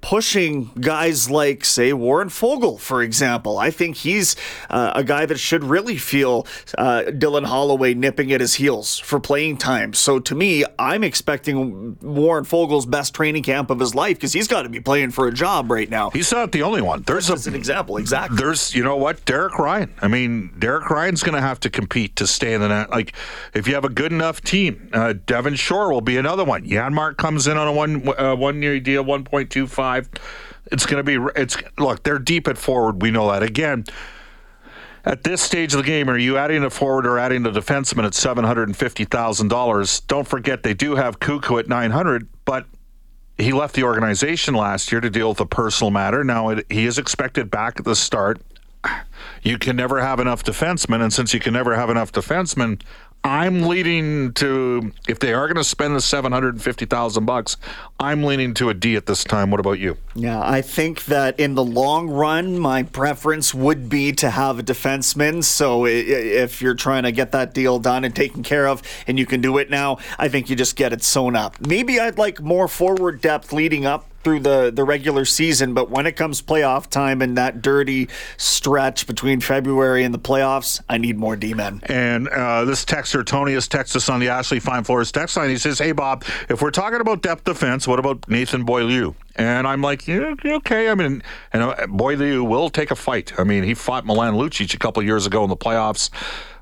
pushing 0.00 0.70
guys 0.80 1.30
like, 1.30 1.64
say, 1.64 1.92
Warren 1.92 2.28
Foegele, 2.28 2.80
for 2.80 3.02
example. 3.02 3.58
I 3.58 3.70
think 3.70 3.96
he's 3.98 4.34
uh, 4.70 4.92
a 4.94 5.04
guy 5.04 5.26
that 5.26 5.38
should 5.38 5.62
really 5.62 5.96
feel 5.96 6.46
uh, 6.78 7.02
Dylan 7.08 7.44
Holloway 7.44 7.94
nipping 7.94 8.32
at 8.32 8.40
his 8.40 8.54
heels 8.54 8.98
for 8.98 9.20
playing 9.20 9.58
time. 9.58 9.92
So 9.92 10.18
to 10.18 10.34
me, 10.34 10.64
I'm 10.78 11.04
expecting 11.04 11.98
Warren 12.00 12.44
Foegele's 12.44 12.86
best 12.86 13.14
training 13.14 13.42
camp 13.42 13.68
of 13.68 13.78
his 13.78 13.94
life 13.94 14.16
because 14.16 14.32
he's 14.32 14.48
got 14.48 14.62
to 14.62 14.68
be 14.68 14.80
playing 14.80 15.10
for 15.10 15.28
a 15.28 15.32
job 15.32 15.70
right 15.70 15.90
now. 15.90 16.10
He's 16.10 16.32
not 16.32 16.52
the 16.52 16.62
only 16.62 16.80
one. 16.80 17.02
There's 17.02 17.28
a, 17.28 17.48
an 17.48 17.54
example, 17.54 17.98
exactly. 17.98 18.36
There's, 18.38 18.74
you 18.74 18.82
know 18.82 18.96
what, 18.96 19.24
Derek 19.26 19.58
Ryan. 19.58 19.92
I 20.00 20.08
mean, 20.08 20.54
Derek 20.58 20.88
Ryan's 20.88 21.22
going 21.22 21.34
to 21.34 21.42
have 21.42 21.60
to 21.60 21.70
compete 21.70 22.16
to 22.16 22.26
stay 22.26 22.54
in 22.54 22.62
the 22.62 22.68
net. 22.68 22.90
Like, 22.90 23.12
if 23.52 23.68
you 23.68 23.74
have 23.74 23.84
a 23.84 23.90
good 23.90 24.12
enough 24.12 24.40
team, 24.40 24.88
uh, 24.92 25.14
Devin 25.26 25.56
Shore 25.56 25.92
will 25.92 26.00
be 26.00 26.16
another 26.16 26.44
one. 26.44 26.64
Janmark 26.64 27.18
comes 27.18 27.46
in 27.46 27.56
on 27.56 27.68
a 27.68 27.72
one 27.72 28.08
uh, 28.18 28.34
one 28.34 28.62
year 28.62 28.80
deal, 28.80 29.04
one 29.04 29.24
point 29.24 29.50
two 29.50 29.66
five 29.66 29.89
five. 29.90 30.08
It's 30.72 30.86
going 30.86 31.04
to 31.04 31.20
be. 31.20 31.32
It's 31.36 31.56
look. 31.78 32.02
They're 32.02 32.18
deep 32.18 32.46
at 32.48 32.58
forward. 32.58 33.02
We 33.02 33.10
know 33.10 33.30
that. 33.32 33.42
Again, 33.42 33.84
at 35.04 35.24
this 35.24 35.40
stage 35.42 35.72
of 35.74 35.78
the 35.78 35.86
game, 35.86 36.08
are 36.08 36.18
you 36.18 36.36
adding 36.36 36.62
a 36.62 36.70
forward 36.70 37.06
or 37.06 37.18
adding 37.18 37.44
a 37.46 37.50
defenseman 37.50 38.04
at 38.04 38.14
seven 38.14 38.44
hundred 38.44 38.68
and 38.68 38.76
fifty 38.76 39.04
thousand 39.04 39.48
dollars? 39.48 40.00
Don't 40.00 40.28
forget 40.28 40.62
they 40.62 40.74
do 40.74 40.94
have 40.94 41.18
Cuckoo 41.18 41.58
at 41.58 41.68
nine 41.68 41.90
hundred, 41.90 42.28
but 42.44 42.66
he 43.38 43.52
left 43.52 43.74
the 43.74 43.84
organization 43.84 44.54
last 44.54 44.92
year 44.92 45.00
to 45.00 45.10
deal 45.10 45.30
with 45.30 45.40
a 45.40 45.46
personal 45.46 45.90
matter. 45.90 46.22
Now 46.22 46.50
it, 46.50 46.66
he 46.70 46.86
is 46.86 46.98
expected 46.98 47.50
back 47.50 47.78
at 47.80 47.84
the 47.84 47.96
start. 47.96 48.40
You 49.42 49.58
can 49.58 49.76
never 49.76 50.00
have 50.00 50.20
enough 50.20 50.44
defensemen, 50.44 51.02
and 51.02 51.12
since 51.12 51.34
you 51.34 51.40
can 51.40 51.52
never 51.52 51.74
have 51.74 51.90
enough 51.90 52.12
defensemen, 52.12 52.80
I'm 53.22 53.62
leading 53.62 54.32
to 54.34 54.92
if 55.06 55.18
they 55.18 55.34
are 55.34 55.46
going 55.46 55.56
to 55.56 55.64
spend 55.64 55.94
the 55.94 56.00
seven 56.00 56.32
hundred 56.32 56.54
and 56.54 56.62
fifty 56.62 56.86
thousand 56.86 57.26
bucks, 57.26 57.58
I'm 57.98 58.22
leaning 58.22 58.54
to 58.54 58.70
a 58.70 58.74
D 58.74 58.96
at 58.96 59.04
this 59.04 59.24
time. 59.24 59.50
What 59.50 59.60
about 59.60 59.78
you? 59.78 59.98
Yeah, 60.14 60.40
I 60.40 60.62
think 60.62 61.04
that 61.04 61.38
in 61.38 61.54
the 61.54 61.64
long 61.64 62.08
run, 62.08 62.58
my 62.58 62.82
preference 62.82 63.52
would 63.52 63.90
be 63.90 64.12
to 64.12 64.30
have 64.30 64.58
a 64.58 64.62
defenseman. 64.62 65.44
So 65.44 65.84
if 65.84 66.62
you're 66.62 66.74
trying 66.74 67.02
to 67.02 67.12
get 67.12 67.32
that 67.32 67.52
deal 67.52 67.78
done 67.78 68.04
and 68.04 68.16
taken 68.16 68.42
care 68.42 68.66
of, 68.66 68.82
and 69.06 69.18
you 69.18 69.26
can 69.26 69.42
do 69.42 69.58
it 69.58 69.68
now, 69.68 69.98
I 70.18 70.28
think 70.28 70.48
you 70.48 70.56
just 70.56 70.74
get 70.76 70.92
it 70.92 71.02
sewn 71.02 71.36
up. 71.36 71.60
Maybe 71.60 72.00
I'd 72.00 72.16
like 72.16 72.40
more 72.40 72.68
forward 72.68 73.20
depth 73.20 73.52
leading 73.52 73.84
up 73.84 74.06
through 74.22 74.40
the, 74.40 74.70
the 74.74 74.84
regular 74.84 75.24
season, 75.24 75.74
but 75.74 75.90
when 75.90 76.06
it 76.06 76.12
comes 76.12 76.42
playoff 76.42 76.88
time 76.88 77.22
and 77.22 77.36
that 77.36 77.62
dirty 77.62 78.08
stretch 78.36 79.06
between 79.06 79.40
February 79.40 80.04
and 80.04 80.12
the 80.12 80.18
playoffs, 80.18 80.80
I 80.88 80.98
need 80.98 81.16
more 81.16 81.36
D 81.36 81.54
men. 81.54 81.80
And 81.84 82.28
uh, 82.28 82.64
this 82.64 82.84
texter, 82.84 83.24
Tony, 83.24 83.54
has 83.54 83.68
texted 83.68 83.96
us 83.96 84.08
on 84.08 84.20
the 84.20 84.28
Ashley 84.28 84.60
Fine 84.60 84.84
Floors 84.84 85.10
text 85.10 85.36
line. 85.36 85.50
He 85.50 85.56
says, 85.56 85.78
Hey, 85.78 85.92
Bob, 85.92 86.24
if 86.48 86.60
we're 86.60 86.70
talking 86.70 87.00
about 87.00 87.22
depth 87.22 87.44
defense, 87.44 87.88
what 87.88 87.98
about 87.98 88.28
Nathan 88.28 88.64
Beaulieu? 88.64 89.14
And 89.36 89.66
I'm 89.66 89.80
like, 89.80 90.06
yeah, 90.06 90.34
okay. 90.44 90.90
I 90.90 90.94
mean, 90.94 91.22
and 91.52 91.62
uh, 91.62 91.86
will 91.88 92.68
take 92.68 92.90
a 92.90 92.96
fight. 92.96 93.32
I 93.38 93.44
mean, 93.44 93.62
he 93.62 93.74
fought 93.74 94.04
Milan 94.04 94.34
Lucic 94.34 94.74
a 94.74 94.78
couple 94.78 95.02
years 95.02 95.26
ago 95.26 95.44
in 95.44 95.50
the 95.50 95.56
playoffs. 95.56 96.10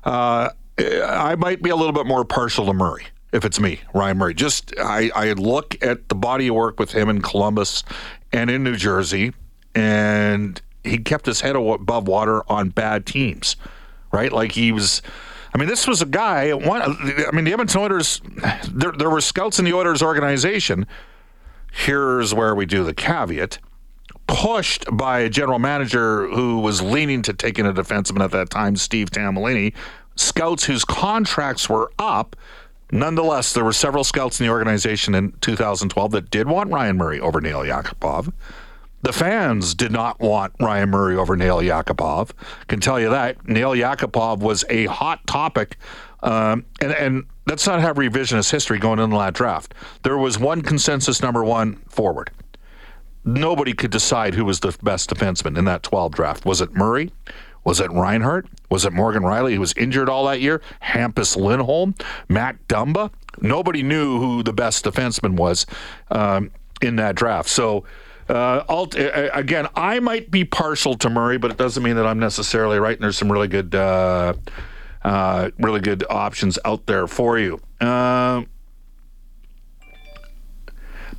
Uh, 0.03 0.49
I 0.77 1.35
might 1.35 1.61
be 1.61 1.71
a 1.71 1.75
little 1.75 1.91
bit 1.91 2.05
more 2.05 2.23
partial 2.23 2.65
to 2.67 2.73
Murray 2.73 3.07
if 3.31 3.45
it's 3.45 3.59
me, 3.59 3.81
Ryan 3.93 4.17
Murray. 4.17 4.33
Just 4.33 4.73
I, 4.79 5.11
I 5.13 5.33
look 5.33 5.77
at 5.83 6.09
the 6.09 6.15
body 6.15 6.47
of 6.47 6.55
work 6.55 6.79
with 6.79 6.91
him 6.91 7.09
in 7.09 7.21
Columbus 7.21 7.83
and 8.31 8.49
in 8.49 8.63
New 8.63 8.75
Jersey, 8.75 9.33
and 9.75 10.61
he 10.83 10.97
kept 10.97 11.25
his 11.25 11.41
head 11.41 11.55
above 11.55 12.07
water 12.07 12.43
on 12.51 12.69
bad 12.69 13.05
teams, 13.05 13.55
right? 14.11 14.31
Like 14.31 14.53
he 14.53 14.71
was. 14.71 15.01
I 15.53 15.57
mean, 15.57 15.67
this 15.67 15.87
was 15.87 16.01
a 16.01 16.05
guy. 16.05 16.53
One, 16.53 16.81
I 16.81 17.31
mean, 17.33 17.45
the 17.45 17.53
Edmonton 17.53 17.81
Oilers. 17.81 18.21
There, 18.71 18.91
there 18.91 19.09
were 19.09 19.21
scouts 19.21 19.57
in 19.57 19.65
the 19.65 19.73
Oilers 19.73 20.03
organization. 20.03 20.85
Here's 21.71 22.33
where 22.33 22.53
we 22.53 22.65
do 22.65 22.83
the 22.83 22.93
caveat. 22.93 23.57
Pushed 24.27 24.85
by 24.91 25.21
a 25.21 25.29
general 25.29 25.57
manager 25.57 26.27
who 26.27 26.59
was 26.59 26.83
leaning 26.83 27.23
to 27.23 27.33
taking 27.33 27.65
a 27.65 27.73
defenseman 27.73 28.23
at 28.23 28.29
that 28.31 28.51
time, 28.51 28.75
Steve 28.75 29.09
Tambellini. 29.09 29.73
Scouts 30.15 30.65
whose 30.65 30.85
contracts 30.85 31.67
were 31.67 31.91
up 31.97 32.35
Nonetheless, 32.91 33.53
there 33.53 33.63
were 33.63 33.73
several 33.73 34.03
scouts 34.03 34.39
in 34.39 34.47
the 34.47 34.51
organization 34.51 35.13
in 35.13 35.33
2012 35.41 36.11
that 36.11 36.31
did 36.31 36.47
want 36.47 36.71
Ryan 36.71 36.97
Murray 36.97 37.19
over 37.19 37.39
Nail 37.39 37.59
Yakupov. 37.59 38.33
The 39.01 39.13
fans 39.13 39.75
did 39.75 39.91
not 39.91 40.19
want 40.19 40.53
Ryan 40.59 40.89
Murray 40.89 41.15
over 41.15 41.37
Nail 41.37 41.59
Yakupov. 41.59 42.31
Can 42.67 42.79
tell 42.79 42.99
you 42.99 43.09
that 43.09 43.47
Nail 43.47 43.71
Yakupov 43.71 44.39
was 44.39 44.65
a 44.69 44.87
hot 44.87 45.25
topic, 45.25 45.77
um, 46.21 46.65
and 46.81 46.91
and 46.91 47.25
let's 47.47 47.65
not 47.65 47.79
have 47.79 47.95
revisionist 47.95 48.51
history 48.51 48.77
going 48.77 48.99
into 48.99 49.17
that 49.17 49.33
draft. 49.33 49.73
There 50.03 50.17
was 50.17 50.37
one 50.37 50.61
consensus 50.61 51.21
number 51.21 51.45
one 51.45 51.77
forward. 51.87 52.31
Nobody 53.23 53.73
could 53.73 53.91
decide 53.91 54.33
who 54.33 54.43
was 54.43 54.59
the 54.61 54.75
best 54.81 55.09
defenseman 55.09 55.57
in 55.57 55.65
that 55.65 55.83
12 55.83 56.13
draft. 56.13 56.45
Was 56.45 56.61
it 56.61 56.73
Murray? 56.73 57.11
Was 57.69 57.79
it 57.79 57.91
Reinhart? 57.91 58.47
Was 58.71 58.83
it 58.83 58.93
Morgan 58.93 59.21
Rielly, 59.21 59.53
who 59.53 59.59
was 59.59 59.73
injured 59.73 60.09
all 60.09 60.25
that 60.25 60.41
year? 60.41 60.59
Hampus 60.81 61.37
Lindholm? 61.37 61.93
Matt 62.27 62.67
Dumba? 62.67 63.11
Nobody 63.41 63.83
knew 63.83 64.17
who 64.17 64.41
the 64.41 64.53
best 64.53 64.83
defenseman 64.83 65.35
was 65.35 65.67
um, 66.09 66.49
in 66.81 66.95
that 66.95 67.13
draft. 67.13 67.47
So, 67.47 67.83
uh, 68.27 68.63
again, 69.33 69.67
I 69.75 69.99
might 69.99 70.31
be 70.31 70.45
partial 70.45 70.95
to 70.95 71.11
Murray, 71.11 71.37
but 71.37 71.51
it 71.51 71.57
doesn't 71.57 71.83
mean 71.83 71.95
that 71.97 72.07
I'm 72.07 72.17
necessarily 72.17 72.79
right. 72.79 72.95
And 72.95 73.03
there's 73.03 73.19
some 73.19 73.31
really 73.31 73.47
good, 73.47 73.75
uh, 73.75 74.33
uh, 75.03 75.51
really 75.59 75.79
good 75.79 76.03
options 76.09 76.57
out 76.65 76.87
there 76.87 77.05
for 77.05 77.37
you. 77.37 77.61
Uh, 77.79 78.45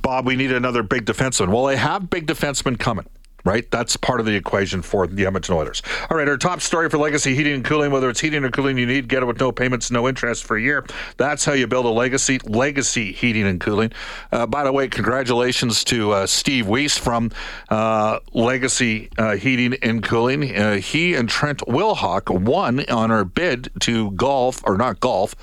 Bob, 0.01 0.27
we 0.27 0.35
need 0.35 0.51
another 0.51 0.83
big 0.83 1.05
defenseman. 1.05 1.47
Well, 1.47 1.63
they 1.63 1.77
have 1.77 2.09
big 2.09 2.27
defensemen 2.27 2.77
coming 2.77 3.05
right? 3.43 3.69
That's 3.71 3.97
part 3.97 4.19
of 4.19 4.25
the 4.25 4.35
equation 4.35 4.81
for 4.81 5.07
the 5.07 5.25
Edmonton 5.25 5.55
Oilers. 5.55 5.81
All 6.09 6.17
right, 6.17 6.27
our 6.27 6.37
top 6.37 6.61
story 6.61 6.89
for 6.89 6.97
Legacy 6.97 7.35
Heating 7.35 7.53
and 7.53 7.65
Cooling, 7.65 7.91
whether 7.91 8.09
it's 8.09 8.19
heating 8.19 8.43
or 8.43 8.51
cooling 8.51 8.77
you 8.77 8.85
need, 8.85 9.07
get 9.07 9.23
it 9.23 9.25
with 9.25 9.39
no 9.39 9.51
payments, 9.51 9.91
no 9.91 10.07
interest 10.07 10.43
for 10.43 10.57
a 10.57 10.61
year. 10.61 10.85
That's 11.17 11.45
how 11.45 11.53
you 11.53 11.67
build 11.67 11.85
a 11.85 11.89
legacy. 11.89 12.39
Legacy 12.45 13.11
Heating 13.11 13.47
and 13.47 13.59
Cooling. 13.59 13.91
Uh, 14.31 14.45
by 14.45 14.63
the 14.63 14.71
way, 14.71 14.87
congratulations 14.87 15.83
to 15.85 16.11
uh, 16.11 16.27
Steve 16.27 16.67
Weiss 16.67 16.97
from 16.97 17.31
uh, 17.69 18.19
Legacy 18.33 19.09
uh, 19.17 19.35
Heating 19.35 19.75
and 19.81 20.03
Cooling. 20.03 20.55
Uh, 20.55 20.75
he 20.75 21.15
and 21.15 21.29
Trent 21.29 21.59
Wilhock 21.59 22.29
won 22.29 22.85
on 22.89 23.11
our 23.11 23.25
bid 23.25 23.69
to 23.81 24.11
golf, 24.11 24.61
or 24.65 24.77
not 24.77 24.99
golf, 24.99 25.35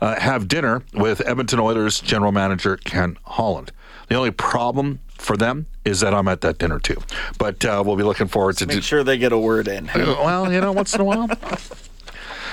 uh, 0.00 0.18
have 0.18 0.48
dinner 0.48 0.82
with 0.94 1.26
Edmonton 1.26 1.60
Oilers 1.60 2.00
general 2.00 2.32
manager 2.32 2.76
Ken 2.76 3.16
Holland. 3.24 3.72
The 4.08 4.16
only 4.16 4.30
problem 4.30 5.00
for 5.18 5.36
them 5.36 5.66
is 5.84 6.00
that 6.00 6.14
I'm 6.14 6.28
at 6.28 6.40
that 6.42 6.58
dinner 6.58 6.78
too. 6.78 7.00
But 7.38 7.64
uh, 7.64 7.82
we'll 7.84 7.96
be 7.96 8.02
looking 8.02 8.28
forward 8.28 8.56
to 8.58 8.66
make 8.66 8.76
do- 8.76 8.82
sure 8.82 9.04
they 9.04 9.18
get 9.18 9.32
a 9.32 9.38
word 9.38 9.68
in. 9.68 9.86
well, 9.94 10.52
you 10.52 10.60
know, 10.60 10.72
once 10.72 10.94
in 10.94 11.00
a 11.00 11.04
while. 11.04 11.28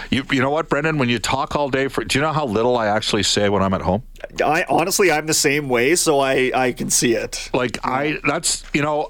You, 0.09 0.25
you 0.29 0.41
know 0.41 0.49
what, 0.49 0.67
Brendan? 0.67 0.97
When 0.97 1.07
you 1.07 1.19
talk 1.19 1.55
all 1.55 1.69
day, 1.69 1.87
for 1.87 2.03
do 2.03 2.19
you 2.19 2.21
know 2.21 2.33
how 2.33 2.45
little 2.45 2.75
I 2.75 2.87
actually 2.87 3.23
say 3.23 3.47
when 3.47 3.63
I'm 3.63 3.73
at 3.73 3.81
home? 3.81 4.03
I 4.43 4.65
honestly, 4.67 5.09
I'm 5.09 5.25
the 5.25 5.33
same 5.33 5.69
way, 5.69 5.95
so 5.95 6.19
I 6.19 6.51
I 6.53 6.73
can 6.73 6.89
see 6.89 7.13
it. 7.13 7.49
Like 7.53 7.77
I, 7.85 8.19
that's 8.27 8.65
you 8.73 8.81
know, 8.81 9.07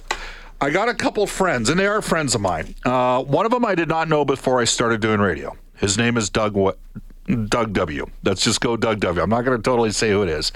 I 0.59 0.69
got 0.69 0.89
a 0.89 0.93
couple 0.93 1.25
friends, 1.25 1.69
and 1.69 1.79
they 1.79 1.87
are 1.87 2.03
friends 2.03 2.35
of 2.35 2.41
mine. 2.41 2.75
Uh, 2.85 3.23
one 3.23 3.47
of 3.47 3.51
them 3.51 3.65
I 3.65 3.73
did 3.73 3.89
not 3.89 4.09
know 4.09 4.23
before 4.25 4.61
I 4.61 4.65
started 4.65 5.01
doing 5.01 5.19
radio. 5.19 5.57
His 5.75 5.97
name 5.97 6.17
is 6.17 6.29
Doug. 6.29 6.55
Doug 7.47 7.73
W. 7.73 8.05
Let's 8.23 8.43
just 8.43 8.61
go 8.61 8.75
Doug 8.77 8.99
W. 8.99 9.21
I'm 9.21 9.29
not 9.29 9.43
going 9.45 9.57
to 9.57 9.63
totally 9.63 9.91
say 9.91 10.11
who 10.11 10.23
it 10.23 10.29
is. 10.29 10.51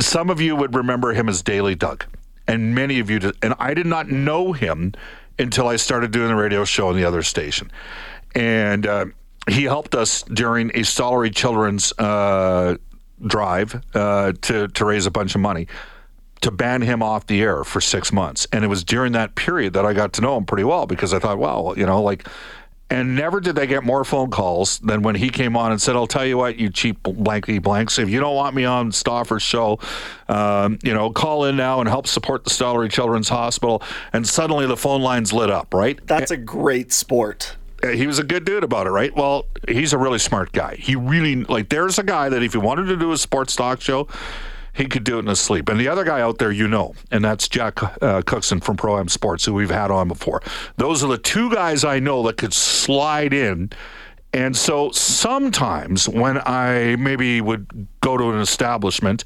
Some 0.00 0.30
of 0.30 0.40
you 0.40 0.56
would 0.56 0.74
remember 0.74 1.12
him 1.12 1.28
as 1.28 1.42
Daily 1.42 1.74
Doug, 1.74 2.04
and 2.46 2.74
many 2.74 2.98
of 3.00 3.10
you 3.10 3.18
did. 3.18 3.36
And 3.42 3.54
I 3.58 3.74
did 3.74 3.86
not 3.86 4.10
know 4.10 4.52
him 4.52 4.92
until 5.38 5.68
I 5.68 5.76
started 5.76 6.10
doing 6.10 6.28
the 6.28 6.36
radio 6.36 6.64
show 6.64 6.88
on 6.88 6.96
the 6.96 7.04
other 7.04 7.22
station. 7.22 7.70
And 8.34 8.86
uh, 8.86 9.06
he 9.48 9.64
helped 9.64 9.94
us 9.94 10.22
during 10.22 10.70
a 10.70 10.80
Stollery 10.80 11.34
Children's 11.34 11.92
uh, 11.98 12.76
drive 13.26 13.82
uh, 13.94 14.32
to, 14.42 14.68
to 14.68 14.84
raise 14.84 15.06
a 15.06 15.10
bunch 15.10 15.34
of 15.34 15.40
money 15.40 15.66
to 16.40 16.50
ban 16.50 16.82
him 16.82 17.02
off 17.02 17.26
the 17.26 17.40
air 17.40 17.64
for 17.64 17.80
six 17.80 18.12
months. 18.12 18.46
And 18.52 18.64
it 18.64 18.68
was 18.68 18.84
during 18.84 19.12
that 19.12 19.34
period 19.34 19.72
that 19.72 19.86
I 19.86 19.94
got 19.94 20.12
to 20.14 20.20
know 20.20 20.36
him 20.36 20.44
pretty 20.44 20.64
well 20.64 20.86
because 20.86 21.14
I 21.14 21.18
thought, 21.18 21.38
well, 21.38 21.72
you 21.76 21.86
know, 21.86 22.02
like 22.02 22.28
and 22.90 23.16
never 23.16 23.40
did 23.40 23.56
they 23.56 23.66
get 23.66 23.82
more 23.82 24.04
phone 24.04 24.30
calls 24.30 24.78
than 24.80 25.02
when 25.02 25.14
he 25.14 25.30
came 25.30 25.56
on 25.56 25.72
and 25.72 25.80
said, 25.80 25.96
I'll 25.96 26.06
tell 26.06 26.26
you 26.26 26.36
what, 26.36 26.58
you 26.58 26.70
cheap 26.70 27.02
blanky 27.02 27.60
blanks. 27.60 27.98
If 27.98 28.10
you 28.10 28.20
don't 28.20 28.36
want 28.36 28.54
me 28.54 28.64
on 28.64 28.92
Stauffer's 28.92 29.42
show, 29.42 29.78
um, 30.28 30.78
you 30.82 30.92
know, 30.92 31.10
call 31.10 31.46
in 31.46 31.56
now 31.56 31.80
and 31.80 31.88
help 31.88 32.06
support 32.06 32.44
the 32.44 32.50
Stollery 32.50 32.90
Children's 32.90 33.28
Hospital. 33.28 33.82
And 34.12 34.26
suddenly 34.26 34.66
the 34.66 34.76
phone 34.76 35.00
lines 35.00 35.32
lit 35.32 35.50
up, 35.50 35.72
right? 35.72 35.98
That's 36.06 36.30
a 36.30 36.36
great 36.36 36.92
sport 36.92 37.56
uh, 37.84 37.88
he 37.88 38.06
was 38.06 38.18
a 38.18 38.24
good 38.24 38.44
dude 38.44 38.64
about 38.64 38.86
it, 38.86 38.90
right? 38.90 39.14
Well, 39.14 39.46
he's 39.68 39.92
a 39.92 39.98
really 39.98 40.18
smart 40.18 40.52
guy. 40.52 40.76
He 40.76 40.96
really 40.96 41.44
like 41.44 41.68
there's 41.68 41.98
a 41.98 42.02
guy 42.02 42.28
that 42.28 42.42
if 42.42 42.52
he 42.52 42.58
wanted 42.58 42.86
to 42.86 42.96
do 42.96 43.12
a 43.12 43.18
sports 43.18 43.54
talk 43.56 43.80
show, 43.80 44.08
he 44.74 44.86
could 44.86 45.04
do 45.04 45.16
it 45.16 45.20
in 45.20 45.26
his 45.26 45.40
sleep. 45.40 45.68
And 45.68 45.78
the 45.78 45.88
other 45.88 46.04
guy 46.04 46.20
out 46.20 46.38
there, 46.38 46.50
you 46.50 46.66
know, 46.66 46.94
and 47.10 47.24
that's 47.24 47.48
Jack 47.48 47.80
uh, 48.02 48.22
Cookson 48.22 48.60
from 48.60 48.76
Pro 48.76 48.98
Am 48.98 49.08
Sports, 49.08 49.44
who 49.44 49.54
we've 49.54 49.70
had 49.70 49.90
on 49.90 50.08
before. 50.08 50.42
Those 50.76 51.04
are 51.04 51.06
the 51.08 51.18
two 51.18 51.50
guys 51.50 51.84
I 51.84 52.00
know 52.00 52.24
that 52.24 52.36
could 52.36 52.52
slide 52.52 53.32
in. 53.32 53.70
And 54.32 54.56
so 54.56 54.90
sometimes 54.90 56.08
when 56.08 56.38
I 56.38 56.96
maybe 56.96 57.40
would 57.40 57.86
go 58.00 58.16
to 58.16 58.30
an 58.30 58.40
establishment 58.40 59.24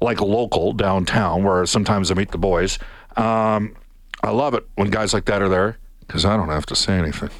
like 0.00 0.20
local 0.20 0.72
downtown 0.72 1.42
where 1.42 1.66
sometimes 1.66 2.12
I 2.12 2.14
meet 2.14 2.30
the 2.30 2.38
boys, 2.38 2.78
um, 3.16 3.74
I 4.22 4.30
love 4.30 4.54
it 4.54 4.64
when 4.76 4.90
guys 4.90 5.12
like 5.12 5.24
that 5.24 5.42
are 5.42 5.48
there 5.48 5.78
because 6.06 6.24
I 6.24 6.36
don't 6.36 6.48
have 6.48 6.66
to 6.66 6.76
say 6.76 6.96
anything. 6.96 7.30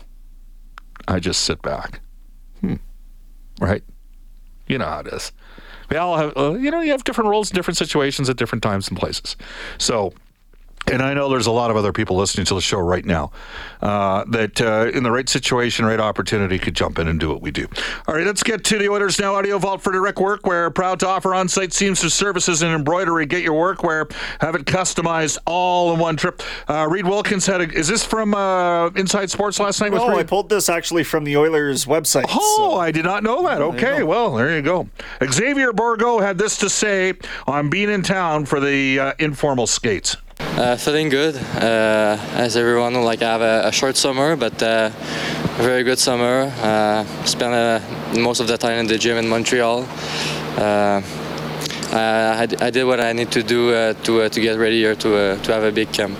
I 1.07 1.21
just 1.21 1.43
sit 1.43 1.63
back. 1.63 2.01
Hmm. 2.61 2.75
Right? 3.61 3.85
You 4.67 4.79
know 4.79 4.87
how 4.87 5.01
it 5.01 5.09
is. 5.09 5.31
We 5.91 5.97
all 5.97 6.17
have, 6.17 6.37
uh, 6.37 6.55
you 6.55 6.71
know, 6.71 6.81
you 6.81 6.91
have 6.91 7.05
different 7.05 7.31
roles 7.31 7.51
in 7.51 7.55
different 7.55 7.77
situations 7.77 8.29
at 8.29 8.37
different 8.37 8.63
times 8.63 8.89
and 8.89 8.99
places. 8.99 9.37
So, 9.79 10.13
and 10.91 11.03
I 11.03 11.15
know 11.15 11.29
there's 11.29 11.47
a 11.47 11.53
lot 11.53 11.71
of 11.71 11.77
other 11.77 11.93
people 11.93 12.17
listening 12.17 12.47
to 12.47 12.55
the 12.55 12.61
show 12.61 12.79
right 12.79 13.05
now 13.05 13.31
uh, 13.83 14.25
that 14.29 14.61
uh, 14.61 14.91
in 14.95 15.03
the 15.03 15.11
right 15.11 15.29
situation, 15.29 15.85
right 15.85 16.01
opportunity 16.01 16.59
could 16.59 16.75
jump 16.75 16.99
in 16.99 17.09
and 17.09 17.19
do 17.19 17.29
what 17.29 17.41
we 17.43 17.51
do. 17.51 17.67
All 18.07 18.15
right, 18.15 18.27
let's 18.27 18.43
get 18.43 18.65
to 18.65 18.79
the 18.79 18.89
Oilers 18.89 19.19
Now 19.19 19.35
Audio 19.35 19.59
Vault 19.59 19.83
for 19.83 19.93
direct 19.93 20.19
workwear. 20.19 20.75
Proud 20.75 21.01
to 21.01 21.09
offer 21.09 21.35
on 21.35 21.49
site 21.49 21.73
seamstress 21.73 22.15
services 22.15 22.63
and 22.63 22.73
embroidery. 22.73 23.27
Get 23.27 23.43
your 23.43 23.75
workwear, 23.75 24.11
have 24.41 24.55
it 24.55 24.65
customized 24.65 25.39
all 25.47 25.93
in 25.93 25.99
one 25.99 26.17
trip. 26.17 26.43
Uh, 26.69 26.87
Reid 26.89 27.07
Wilkins 27.07 27.47
had 27.47 27.61
a, 27.61 27.73
is 27.73 27.89
this 27.89 28.05
from 28.05 28.35
uh, 28.35 28.89
Inside 28.91 29.31
Sports 29.31 29.59
last 29.59 29.81
night? 29.81 29.93
with 29.93 30.03
No, 30.03 30.17
I 30.17 30.23
pulled 30.23 30.49
this 30.49 30.69
actually 30.69 31.05
from 31.05 31.25
the 31.25 31.37
Oilers 31.37 31.85
website. 31.87 32.25
Oh, 32.29 32.73
so- 32.73 32.77
I 32.79 32.91
did 32.91 33.05
not 33.05 33.23
know 33.23 33.43
that. 33.45 33.61
Okay, 33.61 34.03
well, 34.03 34.35
there 34.35 34.55
you 34.55 34.63
go. 34.63 34.89
Xavier 35.25 35.73
Bourgault 35.73 36.23
had 36.23 36.39
this 36.39 36.57
to 36.59 36.69
say 36.69 37.15
on 37.47 37.71
being 37.71 37.91
in 37.91 38.03
town 38.03 38.45
for 38.47 38.61
the 38.61 38.99
uh, 38.99 39.13
informal 39.19 39.67
skates. 39.67 40.17
Uh, 40.41 40.77
feeling 40.77 41.09
good. 41.09 41.37
Uh, 41.37 42.19
as 42.35 42.57
everyone 42.57 42.95
like 42.95 43.23
I 43.23 43.33
have 43.33 43.43
a, 43.43 43.69
a 43.69 43.73
short 43.73 43.97
summer, 43.97 44.37
but 44.37 44.63
uh, 44.63 44.91
a 44.91 45.63
very 45.63 45.83
good 45.83 45.99
summer. 45.99 46.53
Uh, 46.63 47.05
spent 47.25 47.53
uh, 47.53 48.19
most 48.19 48.41
of 48.41 48.49
the 48.49 48.57
time 48.57 48.79
in 48.79 48.87
the 48.87 48.99
gym 48.99 49.17
in 49.19 49.29
Montreal. 49.29 49.87
Uh, 50.57 51.03
I, 51.93 52.49
I 52.61 52.71
did 52.71 52.85
what 52.85 53.01
I 53.01 53.13
need 53.13 53.31
to 53.33 53.43
do 53.43 53.73
uh, 53.73 53.93
to 54.05 54.23
uh, 54.23 54.29
to 54.29 54.41
get 54.41 54.59
ready 54.59 54.81
here 54.81 54.95
to 54.97 55.17
uh, 55.17 55.43
to 55.43 55.53
have 55.53 55.63
a 55.63 55.73
big 55.73 55.93
camp. 55.93 56.19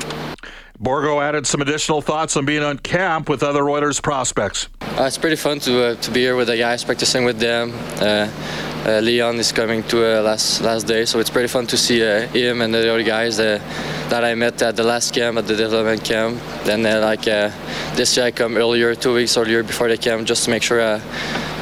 Bourgault 0.83 1.23
added 1.23 1.47
some 1.47 1.63
additional 1.63 2.03
thoughts 2.03 2.37
on 2.37 2.45
being 2.45 2.63
on 2.63 2.79
camp 2.79 3.29
with 3.31 3.43
other 3.43 3.69
Oilers 3.69 4.01
prospects. 4.01 4.69
Uh, 4.83 5.05
it's 5.05 5.19
pretty 5.19 5.37
fun 5.37 5.61
to 5.61 5.83
uh, 5.83 5.95
to 5.97 6.11
be 6.11 6.21
here 6.21 6.37
with 6.37 6.49
the 6.49 6.57
guys, 6.57 6.85
practicing 6.85 7.25
with 7.25 7.39
them. 7.39 7.73
Uh, 8.87 9.01
Leon 9.01 9.35
is 9.41 9.51
coming 9.51 9.83
to 9.83 9.99
uh, 9.99 10.23
last 10.23 10.61
last 10.61 10.87
day, 10.87 11.05
so 11.05 11.19
it's 11.19 11.29
pretty 11.29 11.49
fun 11.49 11.67
to 11.67 11.77
see 11.77 12.07
uh, 12.07 12.29
him 12.29 12.63
and 12.63 12.73
the 12.73 12.89
other 12.89 13.03
guys 13.03 13.37
that 13.37 13.61
I 14.13 14.33
met 14.37 14.63
at 14.63 14.77
the 14.77 14.85
last 14.85 15.13
camp 15.13 15.39
at 15.39 15.49
the 15.49 15.57
development 15.57 16.05
camp. 16.05 16.41
Then 16.63 16.85
like 16.85 17.25
this 17.97 18.17
year 18.17 18.27
I 18.27 18.31
come 18.31 18.57
earlier, 18.57 18.95
two 18.95 19.15
weeks 19.15 19.37
earlier 19.37 19.65
before 19.65 19.89
the 19.89 19.97
camp, 19.97 20.25
just 20.29 20.45
to 20.45 20.51
make 20.51 20.63
sure 20.63 20.81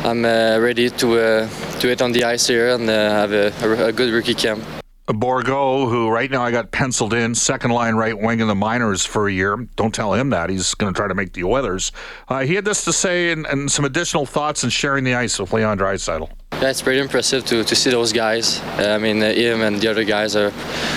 I'm 0.05 0.23
ready 0.23 0.91
to 0.91 1.49
to 1.81 1.89
it 1.89 2.03
on 2.03 2.13
the 2.13 2.25
ice 2.25 2.47
here 2.47 2.75
and 2.75 2.91
have 2.91 3.33
a, 3.33 3.87
a, 3.87 3.93
good 3.93 4.13
rookie 4.13 4.35
camp. 4.35 4.63
Bourgault, 5.07 5.89
who 5.89 6.11
right 6.11 6.31
now 6.31 6.43
I 6.43 6.51
got 6.51 6.73
penciled 6.73 7.15
in 7.15 7.35
second 7.35 7.71
line 7.71 7.95
right 7.95 8.19
wing 8.19 8.41
in 8.41 8.49
the 8.49 8.55
minors 8.55 9.05
for 9.05 9.29
a 9.29 9.33
year. 9.33 9.57
Don't 9.77 9.95
tell 9.95 10.13
him 10.13 10.31
that. 10.31 10.51
He's 10.51 10.75
going 10.75 10.93
to 10.93 10.97
try 10.97 11.09
to 11.09 11.15
make 11.15 11.33
the 11.33 11.45
Oilers. 11.45 11.93
Uh, 12.29 12.41
he 12.41 12.55
had 12.55 12.65
this 12.65 12.85
to 12.85 12.93
say 12.93 13.33
and, 13.33 13.47
and 13.47 13.71
some 13.71 13.85
additional 13.85 14.25
thoughts 14.25 14.63
and 14.63 14.73
sharing 14.73 15.05
the 15.05 15.15
ice 15.15 15.39
with 15.39 15.53
Leon 15.53 15.79
Draisaitl. 15.79 16.31
Yeah, 16.65 16.71
it's 16.71 16.81
pretty 16.81 17.01
impressive 17.01 17.45
to, 17.45 17.63
to 17.63 17.77
see 17.77 17.91
those 17.91 18.15
guys. 18.15 18.59
Uh, 18.79 18.97
I 18.97 18.99
mean, 18.99 19.23
uh, 19.23 19.31
him 19.35 19.61
and 19.61 19.79
the 19.79 19.89
other 19.89 20.03
guys 20.03 20.35
are, 20.35 20.51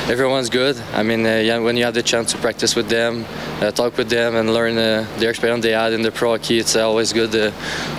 everyone's 0.10 0.50
good. 0.50 0.78
I 0.94 1.04
mean, 1.04 1.26
uh, 1.26 1.44
yeah, 1.44 1.60
when 1.60 1.76
you 1.76 1.84
have 1.84 1.94
the 1.94 2.02
chance 2.02 2.32
to 2.32 2.38
practice 2.38 2.74
with 2.74 2.88
them, 2.88 3.26
uh, 3.60 3.72
talk 3.72 3.98
with 3.98 4.10
them, 4.10 4.38
and 4.38 4.54
learn 4.54 4.78
uh, 4.78 5.06
their 5.18 5.30
experience 5.30 5.64
they 5.64 5.74
had 5.74 5.92
in 5.92 6.04
the 6.04 6.12
pro 6.14 6.38
hockey, 6.38 6.58
it's 6.58 6.78
always 6.78 7.12
good 7.12 7.36
uh, 7.36 7.52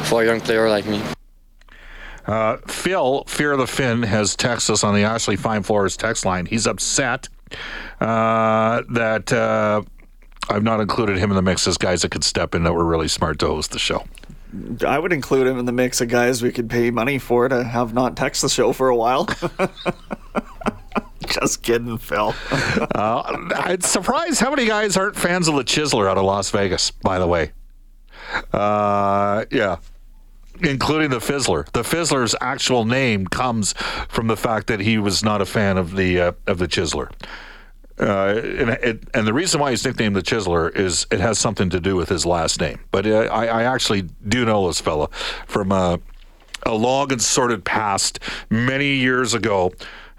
for 0.04 0.22
a 0.22 0.24
young 0.24 0.40
player 0.40 0.66
like 0.70 0.86
me. 0.86 1.02
Phil, 2.66 3.24
Fear 3.26 3.52
of 3.52 3.58
the 3.58 3.66
Finn, 3.66 4.02
has 4.02 4.34
texted 4.34 4.70
us 4.70 4.82
on 4.82 4.94
the 4.94 5.02
Ashley 5.02 5.36
Fine 5.36 5.62
Floors 5.62 5.94
text 5.94 6.24
line. 6.24 6.46
He's 6.46 6.66
upset 6.66 7.28
that 8.00 9.84
I've 10.48 10.62
not 10.62 10.80
included 10.80 11.18
him 11.18 11.30
in 11.30 11.36
the 11.36 11.42
mix 11.42 11.68
as 11.68 11.76
guys 11.76 12.00
that 12.00 12.12
could 12.12 12.24
step 12.24 12.54
in 12.54 12.62
that 12.62 12.72
were 12.72 12.86
really 12.86 13.08
smart 13.08 13.38
to 13.40 13.46
host 13.46 13.72
the 13.72 13.78
show. 13.78 14.06
I 14.86 14.98
would 14.98 15.12
include 15.12 15.46
him 15.46 15.58
in 15.58 15.66
the 15.66 15.72
mix 15.72 16.00
of 16.00 16.08
guys 16.08 16.42
we 16.42 16.52
could 16.52 16.70
pay 16.70 16.90
money 16.90 17.18
for 17.18 17.48
to 17.48 17.64
have 17.64 17.92
not 17.92 18.16
text 18.16 18.42
the 18.42 18.48
show 18.48 18.72
for 18.72 18.88
a 18.88 18.96
while. 18.96 19.28
Just 21.26 21.62
kidding, 21.62 21.98
Phil. 21.98 22.34
Uh, 22.94 23.46
I'm 23.54 23.80
surprised 23.80 24.40
how 24.40 24.50
many 24.50 24.66
guys 24.66 24.96
aren't 24.96 25.14
fans 25.14 25.46
of 25.46 25.54
the 25.54 25.62
Chiseler 25.62 26.10
out 26.10 26.18
of 26.18 26.24
Las 26.24 26.50
Vegas, 26.50 26.90
by 26.90 27.18
the 27.18 27.26
way. 27.26 27.52
Uh, 28.52 29.44
yeah. 29.50 29.76
Including 30.60 31.10
the 31.10 31.18
Fizzler. 31.18 31.70
The 31.72 31.82
Fizzler's 31.82 32.34
actual 32.40 32.84
name 32.84 33.26
comes 33.26 33.74
from 34.08 34.26
the 34.26 34.36
fact 34.36 34.66
that 34.68 34.80
he 34.80 34.98
was 34.98 35.22
not 35.22 35.40
a 35.40 35.46
fan 35.46 35.78
of 35.78 35.94
the 35.94 36.20
uh, 36.20 36.32
of 36.46 36.58
the 36.58 36.66
Chiseler. 36.66 37.10
Uh, 38.00 38.40
and, 38.58 38.70
it, 38.70 39.02
and 39.12 39.26
the 39.26 39.32
reason 39.32 39.60
why 39.60 39.70
he's 39.70 39.84
nicknamed 39.84 40.14
the 40.14 40.22
Chiseler 40.22 40.74
is 40.74 41.06
it 41.10 41.20
has 41.20 41.38
something 41.38 41.68
to 41.70 41.80
do 41.80 41.96
with 41.96 42.08
his 42.08 42.24
last 42.24 42.60
name. 42.60 42.78
But 42.90 43.06
uh, 43.06 43.28
I, 43.30 43.46
I 43.46 43.62
actually 43.64 44.02
do 44.26 44.44
know 44.44 44.68
this 44.68 44.80
fella 44.80 45.08
from 45.46 45.72
uh, 45.72 45.98
a 46.64 46.74
long 46.74 47.10
and 47.12 47.20
sordid 47.20 47.64
past 47.64 48.20
many 48.50 48.94
years 48.94 49.34
ago, 49.34 49.72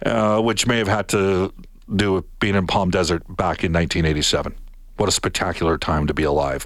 uh, 0.05 0.41
which 0.41 0.67
may 0.67 0.77
have 0.77 0.87
had 0.87 1.07
to 1.09 1.53
do 1.95 2.13
with 2.13 2.39
being 2.39 2.55
in 2.55 2.67
Palm 2.67 2.91
Desert 2.91 3.23
back 3.27 3.63
in 3.63 3.71
1987. 3.71 4.55
What 4.97 5.07
a 5.07 5.11
spectacular 5.11 5.77
time 5.77 6.07
to 6.07 6.13
be 6.13 6.23
alive. 6.23 6.65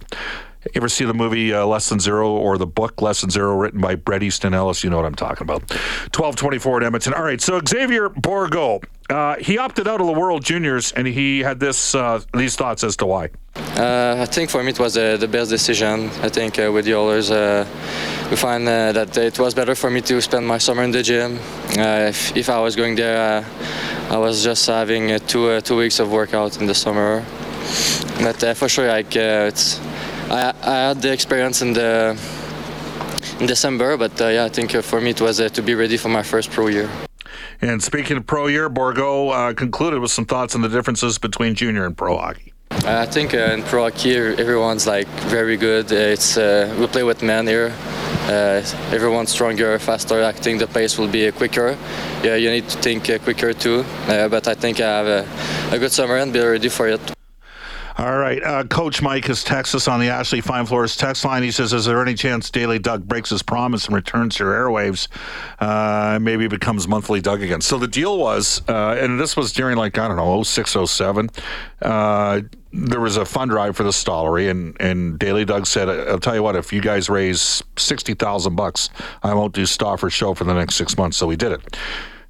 Ever 0.76 0.90
see 0.90 1.06
the 1.06 1.14
movie 1.14 1.54
uh, 1.54 1.66
Less 1.66 1.90
Than 1.90 2.00
Zero 2.00 2.32
or 2.32 2.58
the 2.58 2.68
book 2.68 3.02
Less 3.02 3.22
Than 3.22 3.30
Zero 3.30 3.56
written 3.56 3.82
by 3.82 3.96
Bret 3.96 4.24
Easton 4.24 4.54
Ellis? 4.54 4.84
You 4.84 4.90
know 4.90 4.98
what 4.98 5.06
I'm 5.06 5.16
talking 5.16 5.44
about. 5.44 5.62
1224 6.12 6.78
at 6.78 6.86
Edmonton. 6.86 7.14
All 7.14 7.24
right, 7.24 7.42
so 7.42 7.60
Xavier 7.68 8.10
Bourgault, 8.10 8.86
uh, 9.10 9.36
he 9.38 9.58
opted 9.58 9.88
out 9.88 10.02
of 10.02 10.08
the 10.08 10.14
World 10.14 10.44
Juniors 10.44 10.92
and 10.94 11.08
he 11.08 11.40
had 11.40 11.60
this 11.60 11.96
uh, 11.96 12.22
these 12.34 12.56
thoughts 12.56 12.84
as 12.84 12.96
to 12.98 13.06
why. 13.06 13.30
Uh, 13.56 14.18
I 14.20 14.26
think 14.26 14.50
for 14.50 14.64
me 14.64 14.72
it 14.72 14.80
was 14.80 14.98
uh, 14.98 15.18
the 15.18 15.28
best 15.28 15.50
decision. 15.50 16.10
I 16.22 16.30
think 16.30 16.58
uh, 16.60 16.72
with 16.72 16.86
the 16.86 16.94
others, 16.94 17.30
uh, 17.30 17.66
we 18.30 18.36
find 18.36 18.68
uh, 18.68 18.92
that 18.94 19.18
it 19.18 19.38
was 19.40 19.54
better 19.54 19.76
for 19.76 19.90
me 19.90 20.02
to 20.02 20.22
spend 20.22 20.48
my 20.48 20.58
summer 20.58 20.84
in 20.84 20.92
the 20.92 21.04
gym. 21.04 21.40
Uh, 21.78 22.10
if, 22.10 22.36
if 22.36 22.50
I 22.50 22.60
was 22.60 22.76
going 22.76 22.96
there, 22.96 23.46
I 24.10 24.18
was 24.18 24.44
just 24.44 24.66
having 24.68 25.20
two 25.28 25.62
two 25.62 25.78
weeks 25.78 26.00
of 26.00 26.12
workout 26.12 26.60
in 26.60 26.68
the 26.68 26.76
summer. 26.76 27.24
But 28.22 28.58
for 28.58 28.70
sure, 28.70 28.88
like 28.88 29.16
it's, 29.16 29.80
I, 30.30 30.54
I 30.62 30.76
had 30.88 31.02
the 31.02 31.12
experience 31.12 31.62
in 31.62 31.74
the 31.74 32.18
in 33.40 33.48
December, 33.48 33.98
but 33.98 34.20
uh, 34.22 34.28
yeah, 34.28 34.46
I 34.46 34.50
think 34.50 34.76
uh, 34.76 34.82
for 34.82 35.02
me 35.02 35.12
it 35.12 35.22
was 35.22 35.40
uh, 35.40 35.50
to 35.50 35.62
be 35.62 35.76
ready 35.76 35.98
for 35.98 36.10
my 36.10 36.24
first 36.24 36.52
pro 36.52 36.68
year. 36.68 36.90
And 37.62 37.82
speaking 37.82 38.18
of 38.18 38.26
pro 38.26 38.48
year, 38.48 38.70
Bourgault 38.70 39.32
uh, 39.32 39.54
concluded 39.54 40.00
with 40.00 40.12
some 40.12 40.26
thoughts 40.26 40.56
on 40.56 40.62
the 40.62 40.70
differences 40.70 41.18
between 41.18 41.56
junior 41.56 41.86
and 41.86 41.98
pro 41.98 42.18
hockey. 42.18 42.54
I 42.86 43.06
think 43.06 43.34
uh, 43.34 43.54
in 43.54 43.64
pro 43.64 43.84
hockey 43.84 44.16
everyone's 44.16 44.86
like 44.88 45.08
very 45.30 45.58
good. 45.58 45.92
It's 45.92 46.38
uh, 46.38 46.76
we 46.80 46.88
play 46.88 47.04
with 47.04 47.22
men 47.24 47.48
here. 47.48 47.74
Uh, 48.28 48.64
everyone's 48.92 49.32
stronger, 49.32 49.78
faster. 49.80 50.24
I 50.24 50.32
think 50.32 50.60
the 50.60 50.68
pace 50.68 50.98
will 50.98 51.08
be 51.08 51.28
uh, 51.28 51.32
quicker. 51.32 51.78
Yeah, 52.24 52.36
you 52.36 52.50
need 52.50 52.68
to 52.70 52.78
think 52.80 53.10
uh, 53.10 53.20
quicker 53.20 53.54
too. 53.54 53.86
Uh, 54.08 54.28
but 54.28 54.48
I 54.48 54.56
think 54.56 54.80
I 54.80 54.88
have 54.88 55.08
a, 55.08 55.76
a 55.76 55.80
good 55.80 55.92
summer 55.92 56.18
and 56.18 56.34
be 56.34 56.40
ready 56.40 56.70
for 56.70 56.88
it. 56.88 57.02
All 58.04 58.18
right. 58.18 58.44
Uh, 58.44 58.66
Coach 58.66 59.02
Mike 59.02 59.24
texted 59.24 59.76
us 59.76 59.88
on 59.88 60.02
the 60.02 60.10
Ashley 60.10 60.42
Fine 60.42 60.66
Floors 60.66 60.98
text 60.98 61.24
line. 61.24 61.42
He 61.42 61.52
says, 61.52 61.72
Is 61.72 61.86
there 61.86 62.02
any 62.02 62.16
chance 62.16 62.50
Daily 62.50 62.78
Doug 62.78 63.08
breaks 63.08 63.30
his 63.30 63.42
promise 63.42 63.86
and 63.86 63.96
returns 63.96 64.36
to 64.36 64.44
airwaves? 64.44 65.08
Uh, 65.58 66.20
maybe 66.20 66.50
becomes 66.50 66.86
monthly 66.86 67.22
Doug 67.22 67.42
again. 67.42 67.62
So 67.62 67.78
the 67.78 67.88
deal 67.88 68.18
was, 68.18 68.62
uh, 68.68 68.98
and 69.00 69.18
this 69.22 69.38
was 69.38 69.54
during 69.54 69.78
like, 69.78 69.98
I 69.98 70.10
don't 70.10 70.18
know, 70.18 70.44
06, 70.44 70.76
07. 70.86 71.30
Uh, 71.82 72.42
there 72.74 73.00
was 73.00 73.16
a 73.16 73.24
fund 73.24 73.52
drive 73.52 73.78
for 73.78 73.84
the 73.84 73.92
Stollery, 73.92 74.52
and, 74.52 74.76
and 74.82 75.18
Daily 75.18 75.46
Doug 75.46 75.66
said, 75.66 75.88
I'll 75.88 76.20
tell 76.20 76.36
you 76.36 76.44
what, 76.44 76.58
if 76.58 76.74
you 76.74 76.82
guys 76.82 77.10
raise 77.10 77.64
60000 77.78 78.54
bucks, 78.54 78.90
I 79.22 79.34
won't 79.34 79.54
do 79.54 79.66
Stauffer's 79.66 80.12
show 80.12 80.34
for 80.34 80.44
the 80.44 80.54
next 80.54 80.76
six 80.76 80.98
months. 80.98 81.16
So 81.16 81.26
we 81.26 81.38
did 81.38 81.54
it. 81.54 81.78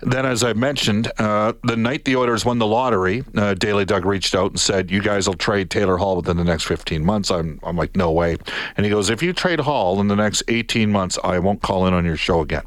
Then, 0.06 0.26
as 0.26 0.44
I 0.44 0.54
mentioned, 0.54 1.12
uh, 1.18 1.54
the 1.64 1.78
night 1.78 2.04
the 2.06 2.16
Oilers 2.16 2.44
won 2.44 2.60
the 2.60 2.68
lottery, 2.68 3.24
uh, 3.36 3.54
Daily 3.54 3.86
Doug 3.86 4.06
reached 4.06 4.36
out 4.36 4.52
and 4.52 4.60
said, 4.60 4.92
"You 4.92 5.02
guys 5.02 5.28
will 5.28 5.36
trade 5.36 5.70
Taylor 5.70 5.98
Hall 5.98 6.18
within 6.18 6.38
the 6.38 6.44
next 6.44 6.64
15 6.66 7.06
months." 7.06 7.32
I'm, 7.32 7.60
I'm 7.64 7.78
like, 7.78 7.96
"No 7.96 8.12
way!" 8.12 8.38
And 8.76 8.86
he 8.86 8.90
goes, 8.90 9.10
"If 9.10 9.24
you 9.24 9.34
trade 9.34 9.62
Hall 9.62 10.02
in 10.02 10.08
the 10.08 10.16
next 10.16 10.44
18 10.48 10.92
months, 10.92 11.18
I 11.24 11.40
won't 11.40 11.62
call 11.62 11.88
in 11.88 11.94
on 11.94 12.06
your 12.06 12.18
show 12.18 12.42
again 12.42 12.64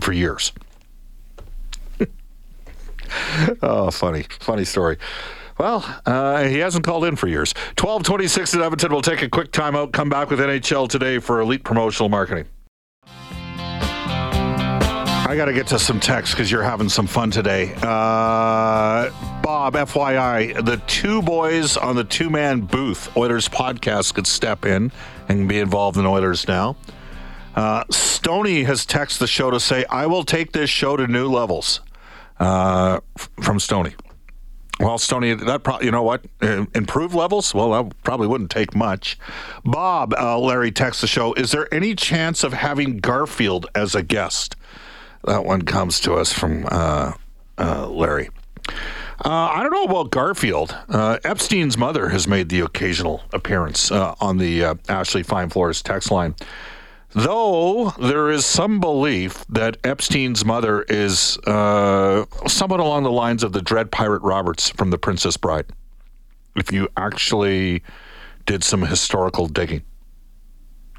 for 0.00 0.12
years." 0.12 0.52
oh, 3.62 3.90
funny, 3.90 4.26
funny 4.40 4.64
story. 4.64 4.98
Well, 5.58 5.84
uh, 6.06 6.44
he 6.44 6.58
hasn't 6.58 6.84
called 6.84 7.04
in 7.04 7.16
for 7.16 7.26
years. 7.26 7.52
1226 7.78 8.54
at 8.54 8.60
Edmonton. 8.60 8.92
We'll 8.92 9.02
take 9.02 9.22
a 9.22 9.28
quick 9.28 9.50
timeout, 9.50 9.92
come 9.92 10.08
back 10.08 10.30
with 10.30 10.38
NHL 10.38 10.88
today 10.88 11.18
for 11.18 11.40
Elite 11.40 11.64
Promotional 11.64 12.08
Marketing. 12.08 12.44
I 15.28 15.36
got 15.36 15.44
to 15.44 15.52
get 15.52 15.66
to 15.66 15.78
some 15.78 16.00
text 16.00 16.32
because 16.32 16.50
you're 16.50 16.62
having 16.62 16.88
some 16.88 17.06
fun 17.06 17.30
today. 17.30 17.74
Uh, 17.82 19.10
Bob, 19.42 19.74
FYI, 19.74 20.64
the 20.64 20.78
two 20.86 21.20
boys 21.20 21.76
on 21.76 21.96
the 21.96 22.04
two 22.04 22.30
man 22.30 22.62
booth 22.62 23.14
Oilers 23.14 23.46
podcast 23.46 24.14
could 24.14 24.26
step 24.26 24.64
in 24.64 24.90
and 25.28 25.46
be 25.46 25.58
involved 25.58 25.98
in 25.98 26.06
Oilers 26.06 26.48
now. 26.48 26.76
Uh, 27.54 27.84
Stony 27.90 28.62
has 28.62 28.86
texted 28.86 29.18
the 29.18 29.26
show 29.26 29.50
to 29.50 29.60
say, 29.60 29.84
I 29.90 30.06
will 30.06 30.24
take 30.24 30.52
this 30.52 30.70
show 30.70 30.96
to 30.96 31.06
new 31.06 31.28
levels 31.28 31.82
uh, 32.40 33.00
from 33.38 33.60
Stony. 33.60 33.96
Well, 34.80 34.96
Stony, 34.96 35.34
that 35.34 35.62
probably, 35.62 35.86
you 35.86 35.92
know 35.92 36.04
what? 36.04 36.24
Uh, 36.40 36.64
improved 36.74 37.14
levels? 37.14 37.52
Well, 37.52 37.72
that 37.72 38.02
probably 38.02 38.28
wouldn't 38.28 38.50
take 38.50 38.74
much. 38.74 39.18
Bob, 39.62 40.14
uh, 40.18 40.38
Larry 40.38 40.70
texts 40.70 41.02
the 41.02 41.06
show, 41.06 41.34
is 41.34 41.50
there 41.50 41.72
any 41.74 41.94
chance 41.94 42.44
of 42.44 42.54
having 42.54 42.96
Garfield 42.96 43.66
as 43.74 43.94
a 43.94 44.02
guest? 44.02 44.56
That 45.24 45.44
one 45.44 45.62
comes 45.62 46.00
to 46.00 46.14
us 46.14 46.32
from 46.32 46.66
uh, 46.70 47.12
uh, 47.58 47.88
Larry. 47.88 48.30
Uh, 49.24 49.50
I 49.52 49.62
don't 49.62 49.72
know 49.72 49.84
about 49.84 50.10
Garfield. 50.10 50.76
Uh, 50.88 51.18
Epstein's 51.24 51.76
mother 51.76 52.08
has 52.10 52.28
made 52.28 52.48
the 52.50 52.60
occasional 52.60 53.22
appearance 53.32 53.90
uh, 53.90 54.14
on 54.20 54.38
the 54.38 54.64
uh, 54.64 54.74
Ashley 54.88 55.24
Fine 55.24 55.50
Floors 55.50 55.82
text 55.82 56.12
line. 56.12 56.36
Though 57.10 57.90
there 57.98 58.30
is 58.30 58.44
some 58.44 58.80
belief 58.80 59.44
that 59.48 59.78
Epstein's 59.82 60.44
mother 60.44 60.82
is 60.82 61.36
uh, 61.46 62.26
somewhat 62.46 62.80
along 62.80 63.02
the 63.02 63.10
lines 63.10 63.42
of 63.42 63.52
the 63.52 63.62
Dread 63.62 63.90
Pirate 63.90 64.22
Roberts 64.22 64.68
from 64.70 64.90
The 64.90 64.98
Princess 64.98 65.36
Bride. 65.36 65.66
If 66.54 66.70
you 66.70 66.88
actually 66.96 67.82
did 68.46 68.62
some 68.62 68.82
historical 68.82 69.48
digging 69.48 69.82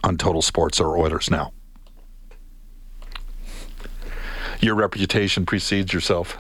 on 0.04 0.18
Total 0.18 0.42
Sports 0.42 0.80
or 0.80 0.98
Oilers 0.98 1.30
now, 1.30 1.54
your 4.60 4.76
reputation 4.76 5.46
precedes 5.46 5.94
yourself. 5.94 6.40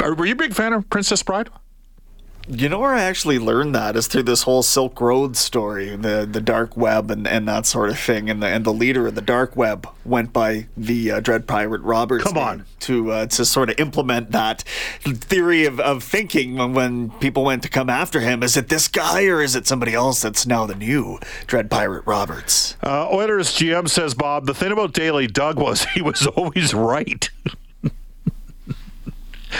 Were 0.00 0.26
you 0.26 0.32
a 0.32 0.36
big 0.36 0.54
fan 0.54 0.72
of 0.72 0.88
Princess 0.90 1.22
Bride? 1.22 1.48
You 2.48 2.68
know 2.68 2.78
where 2.78 2.94
I 2.94 3.02
actually 3.02 3.40
learned 3.40 3.74
that 3.74 3.96
is 3.96 4.06
through 4.06 4.22
this 4.22 4.42
whole 4.42 4.62
Silk 4.62 5.00
Road 5.00 5.36
story, 5.36 5.96
the 5.96 6.28
the 6.30 6.40
dark 6.40 6.76
web 6.76 7.10
and, 7.10 7.26
and 7.26 7.48
that 7.48 7.66
sort 7.66 7.90
of 7.90 7.98
thing, 7.98 8.30
and 8.30 8.40
the 8.40 8.46
and 8.46 8.64
the 8.64 8.72
leader 8.72 9.08
of 9.08 9.16
the 9.16 9.20
dark 9.20 9.56
web 9.56 9.88
went 10.04 10.32
by 10.32 10.68
the 10.76 11.10
uh, 11.10 11.20
Dread 11.20 11.48
Pirate 11.48 11.82
Roberts. 11.82 12.24
Come 12.24 12.38
on. 12.38 12.64
to 12.80 13.10
uh, 13.10 13.26
to 13.26 13.44
sort 13.44 13.70
of 13.70 13.80
implement 13.80 14.30
that 14.30 14.62
theory 15.00 15.64
of, 15.64 15.80
of 15.80 16.04
thinking 16.04 16.56
when, 16.56 16.72
when 16.72 17.10
people 17.18 17.42
went 17.42 17.64
to 17.64 17.68
come 17.68 17.90
after 17.90 18.20
him. 18.20 18.44
Is 18.44 18.56
it 18.56 18.68
this 18.68 18.86
guy 18.86 19.24
or 19.24 19.42
is 19.42 19.56
it 19.56 19.66
somebody 19.66 19.94
else 19.94 20.22
that's 20.22 20.46
now 20.46 20.66
the 20.66 20.76
new 20.76 21.18
Dread 21.48 21.68
Pirate 21.68 22.06
Roberts? 22.06 22.76
Uh, 22.80 23.08
Oilers 23.10 23.50
GM 23.50 23.88
says, 23.88 24.14
Bob, 24.14 24.46
the 24.46 24.54
thing 24.54 24.70
about 24.70 24.92
Daily 24.92 25.26
Doug 25.26 25.58
was 25.58 25.84
he 25.94 26.02
was 26.02 26.26
always 26.28 26.72
right. 26.72 27.28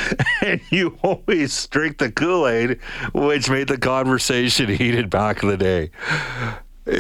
and 0.43 0.61
you 0.71 0.99
always 1.03 1.67
drink 1.69 1.99
the 1.99 2.11
Kool 2.11 2.47
Aid, 2.47 2.79
which 3.13 3.51
made 3.51 3.69
the 3.69 3.79
conversation 3.79 4.69
heated 4.77 5.11
back 5.11 5.43
in 5.43 5.49
the 5.49 5.57
day. 5.57 5.91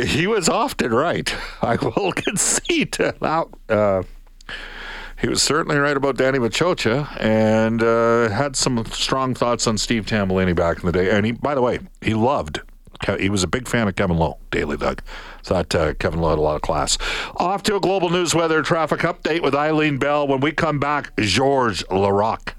He 0.06 0.26
was 0.26 0.48
often 0.48 0.92
right. 0.92 1.32
I 1.62 1.76
will 1.76 2.12
concede 2.12 2.92
to 2.94 3.14
that. 3.20 3.46
Uh, 3.68 4.02
he 5.18 5.28
was 5.28 5.42
certainly 5.42 5.78
right 5.78 5.96
about 5.96 6.16
Danny 6.18 6.38
Machocha 6.38 7.08
and 7.20 7.82
uh, 7.82 8.28
had 8.28 8.54
some 8.54 8.84
strong 8.86 9.34
thoughts 9.34 9.66
on 9.66 9.78
Steve 9.78 10.04
Tambellini 10.04 10.54
back 10.54 10.80
in 10.80 10.86
the 10.86 10.92
day. 10.92 11.10
And 11.10 11.24
he, 11.24 11.32
by 11.32 11.54
the 11.54 11.62
way, 11.62 11.78
he 12.02 12.12
loved. 12.12 12.60
He 13.18 13.28
was 13.28 13.42
a 13.42 13.46
big 13.46 13.68
fan 13.68 13.88
of 13.88 13.96
Kevin 13.96 14.16
Lowe, 14.16 14.38
Daily 14.50 14.76
Doug. 14.76 15.02
Thought 15.42 15.74
uh, 15.74 15.94
Kevin 15.94 16.20
Lowe 16.20 16.30
had 16.30 16.38
a 16.38 16.42
lot 16.42 16.56
of 16.56 16.62
class. 16.62 16.98
Off 17.36 17.62
to 17.64 17.76
a 17.76 17.80
global 17.80 18.10
news 18.10 18.34
weather 18.34 18.62
traffic 18.62 19.00
update 19.00 19.42
with 19.42 19.54
Eileen 19.54 19.98
Bell. 19.98 20.26
When 20.26 20.40
we 20.40 20.52
come 20.52 20.78
back, 20.78 21.14
Georges 21.16 21.84
Laraque. 21.84 22.55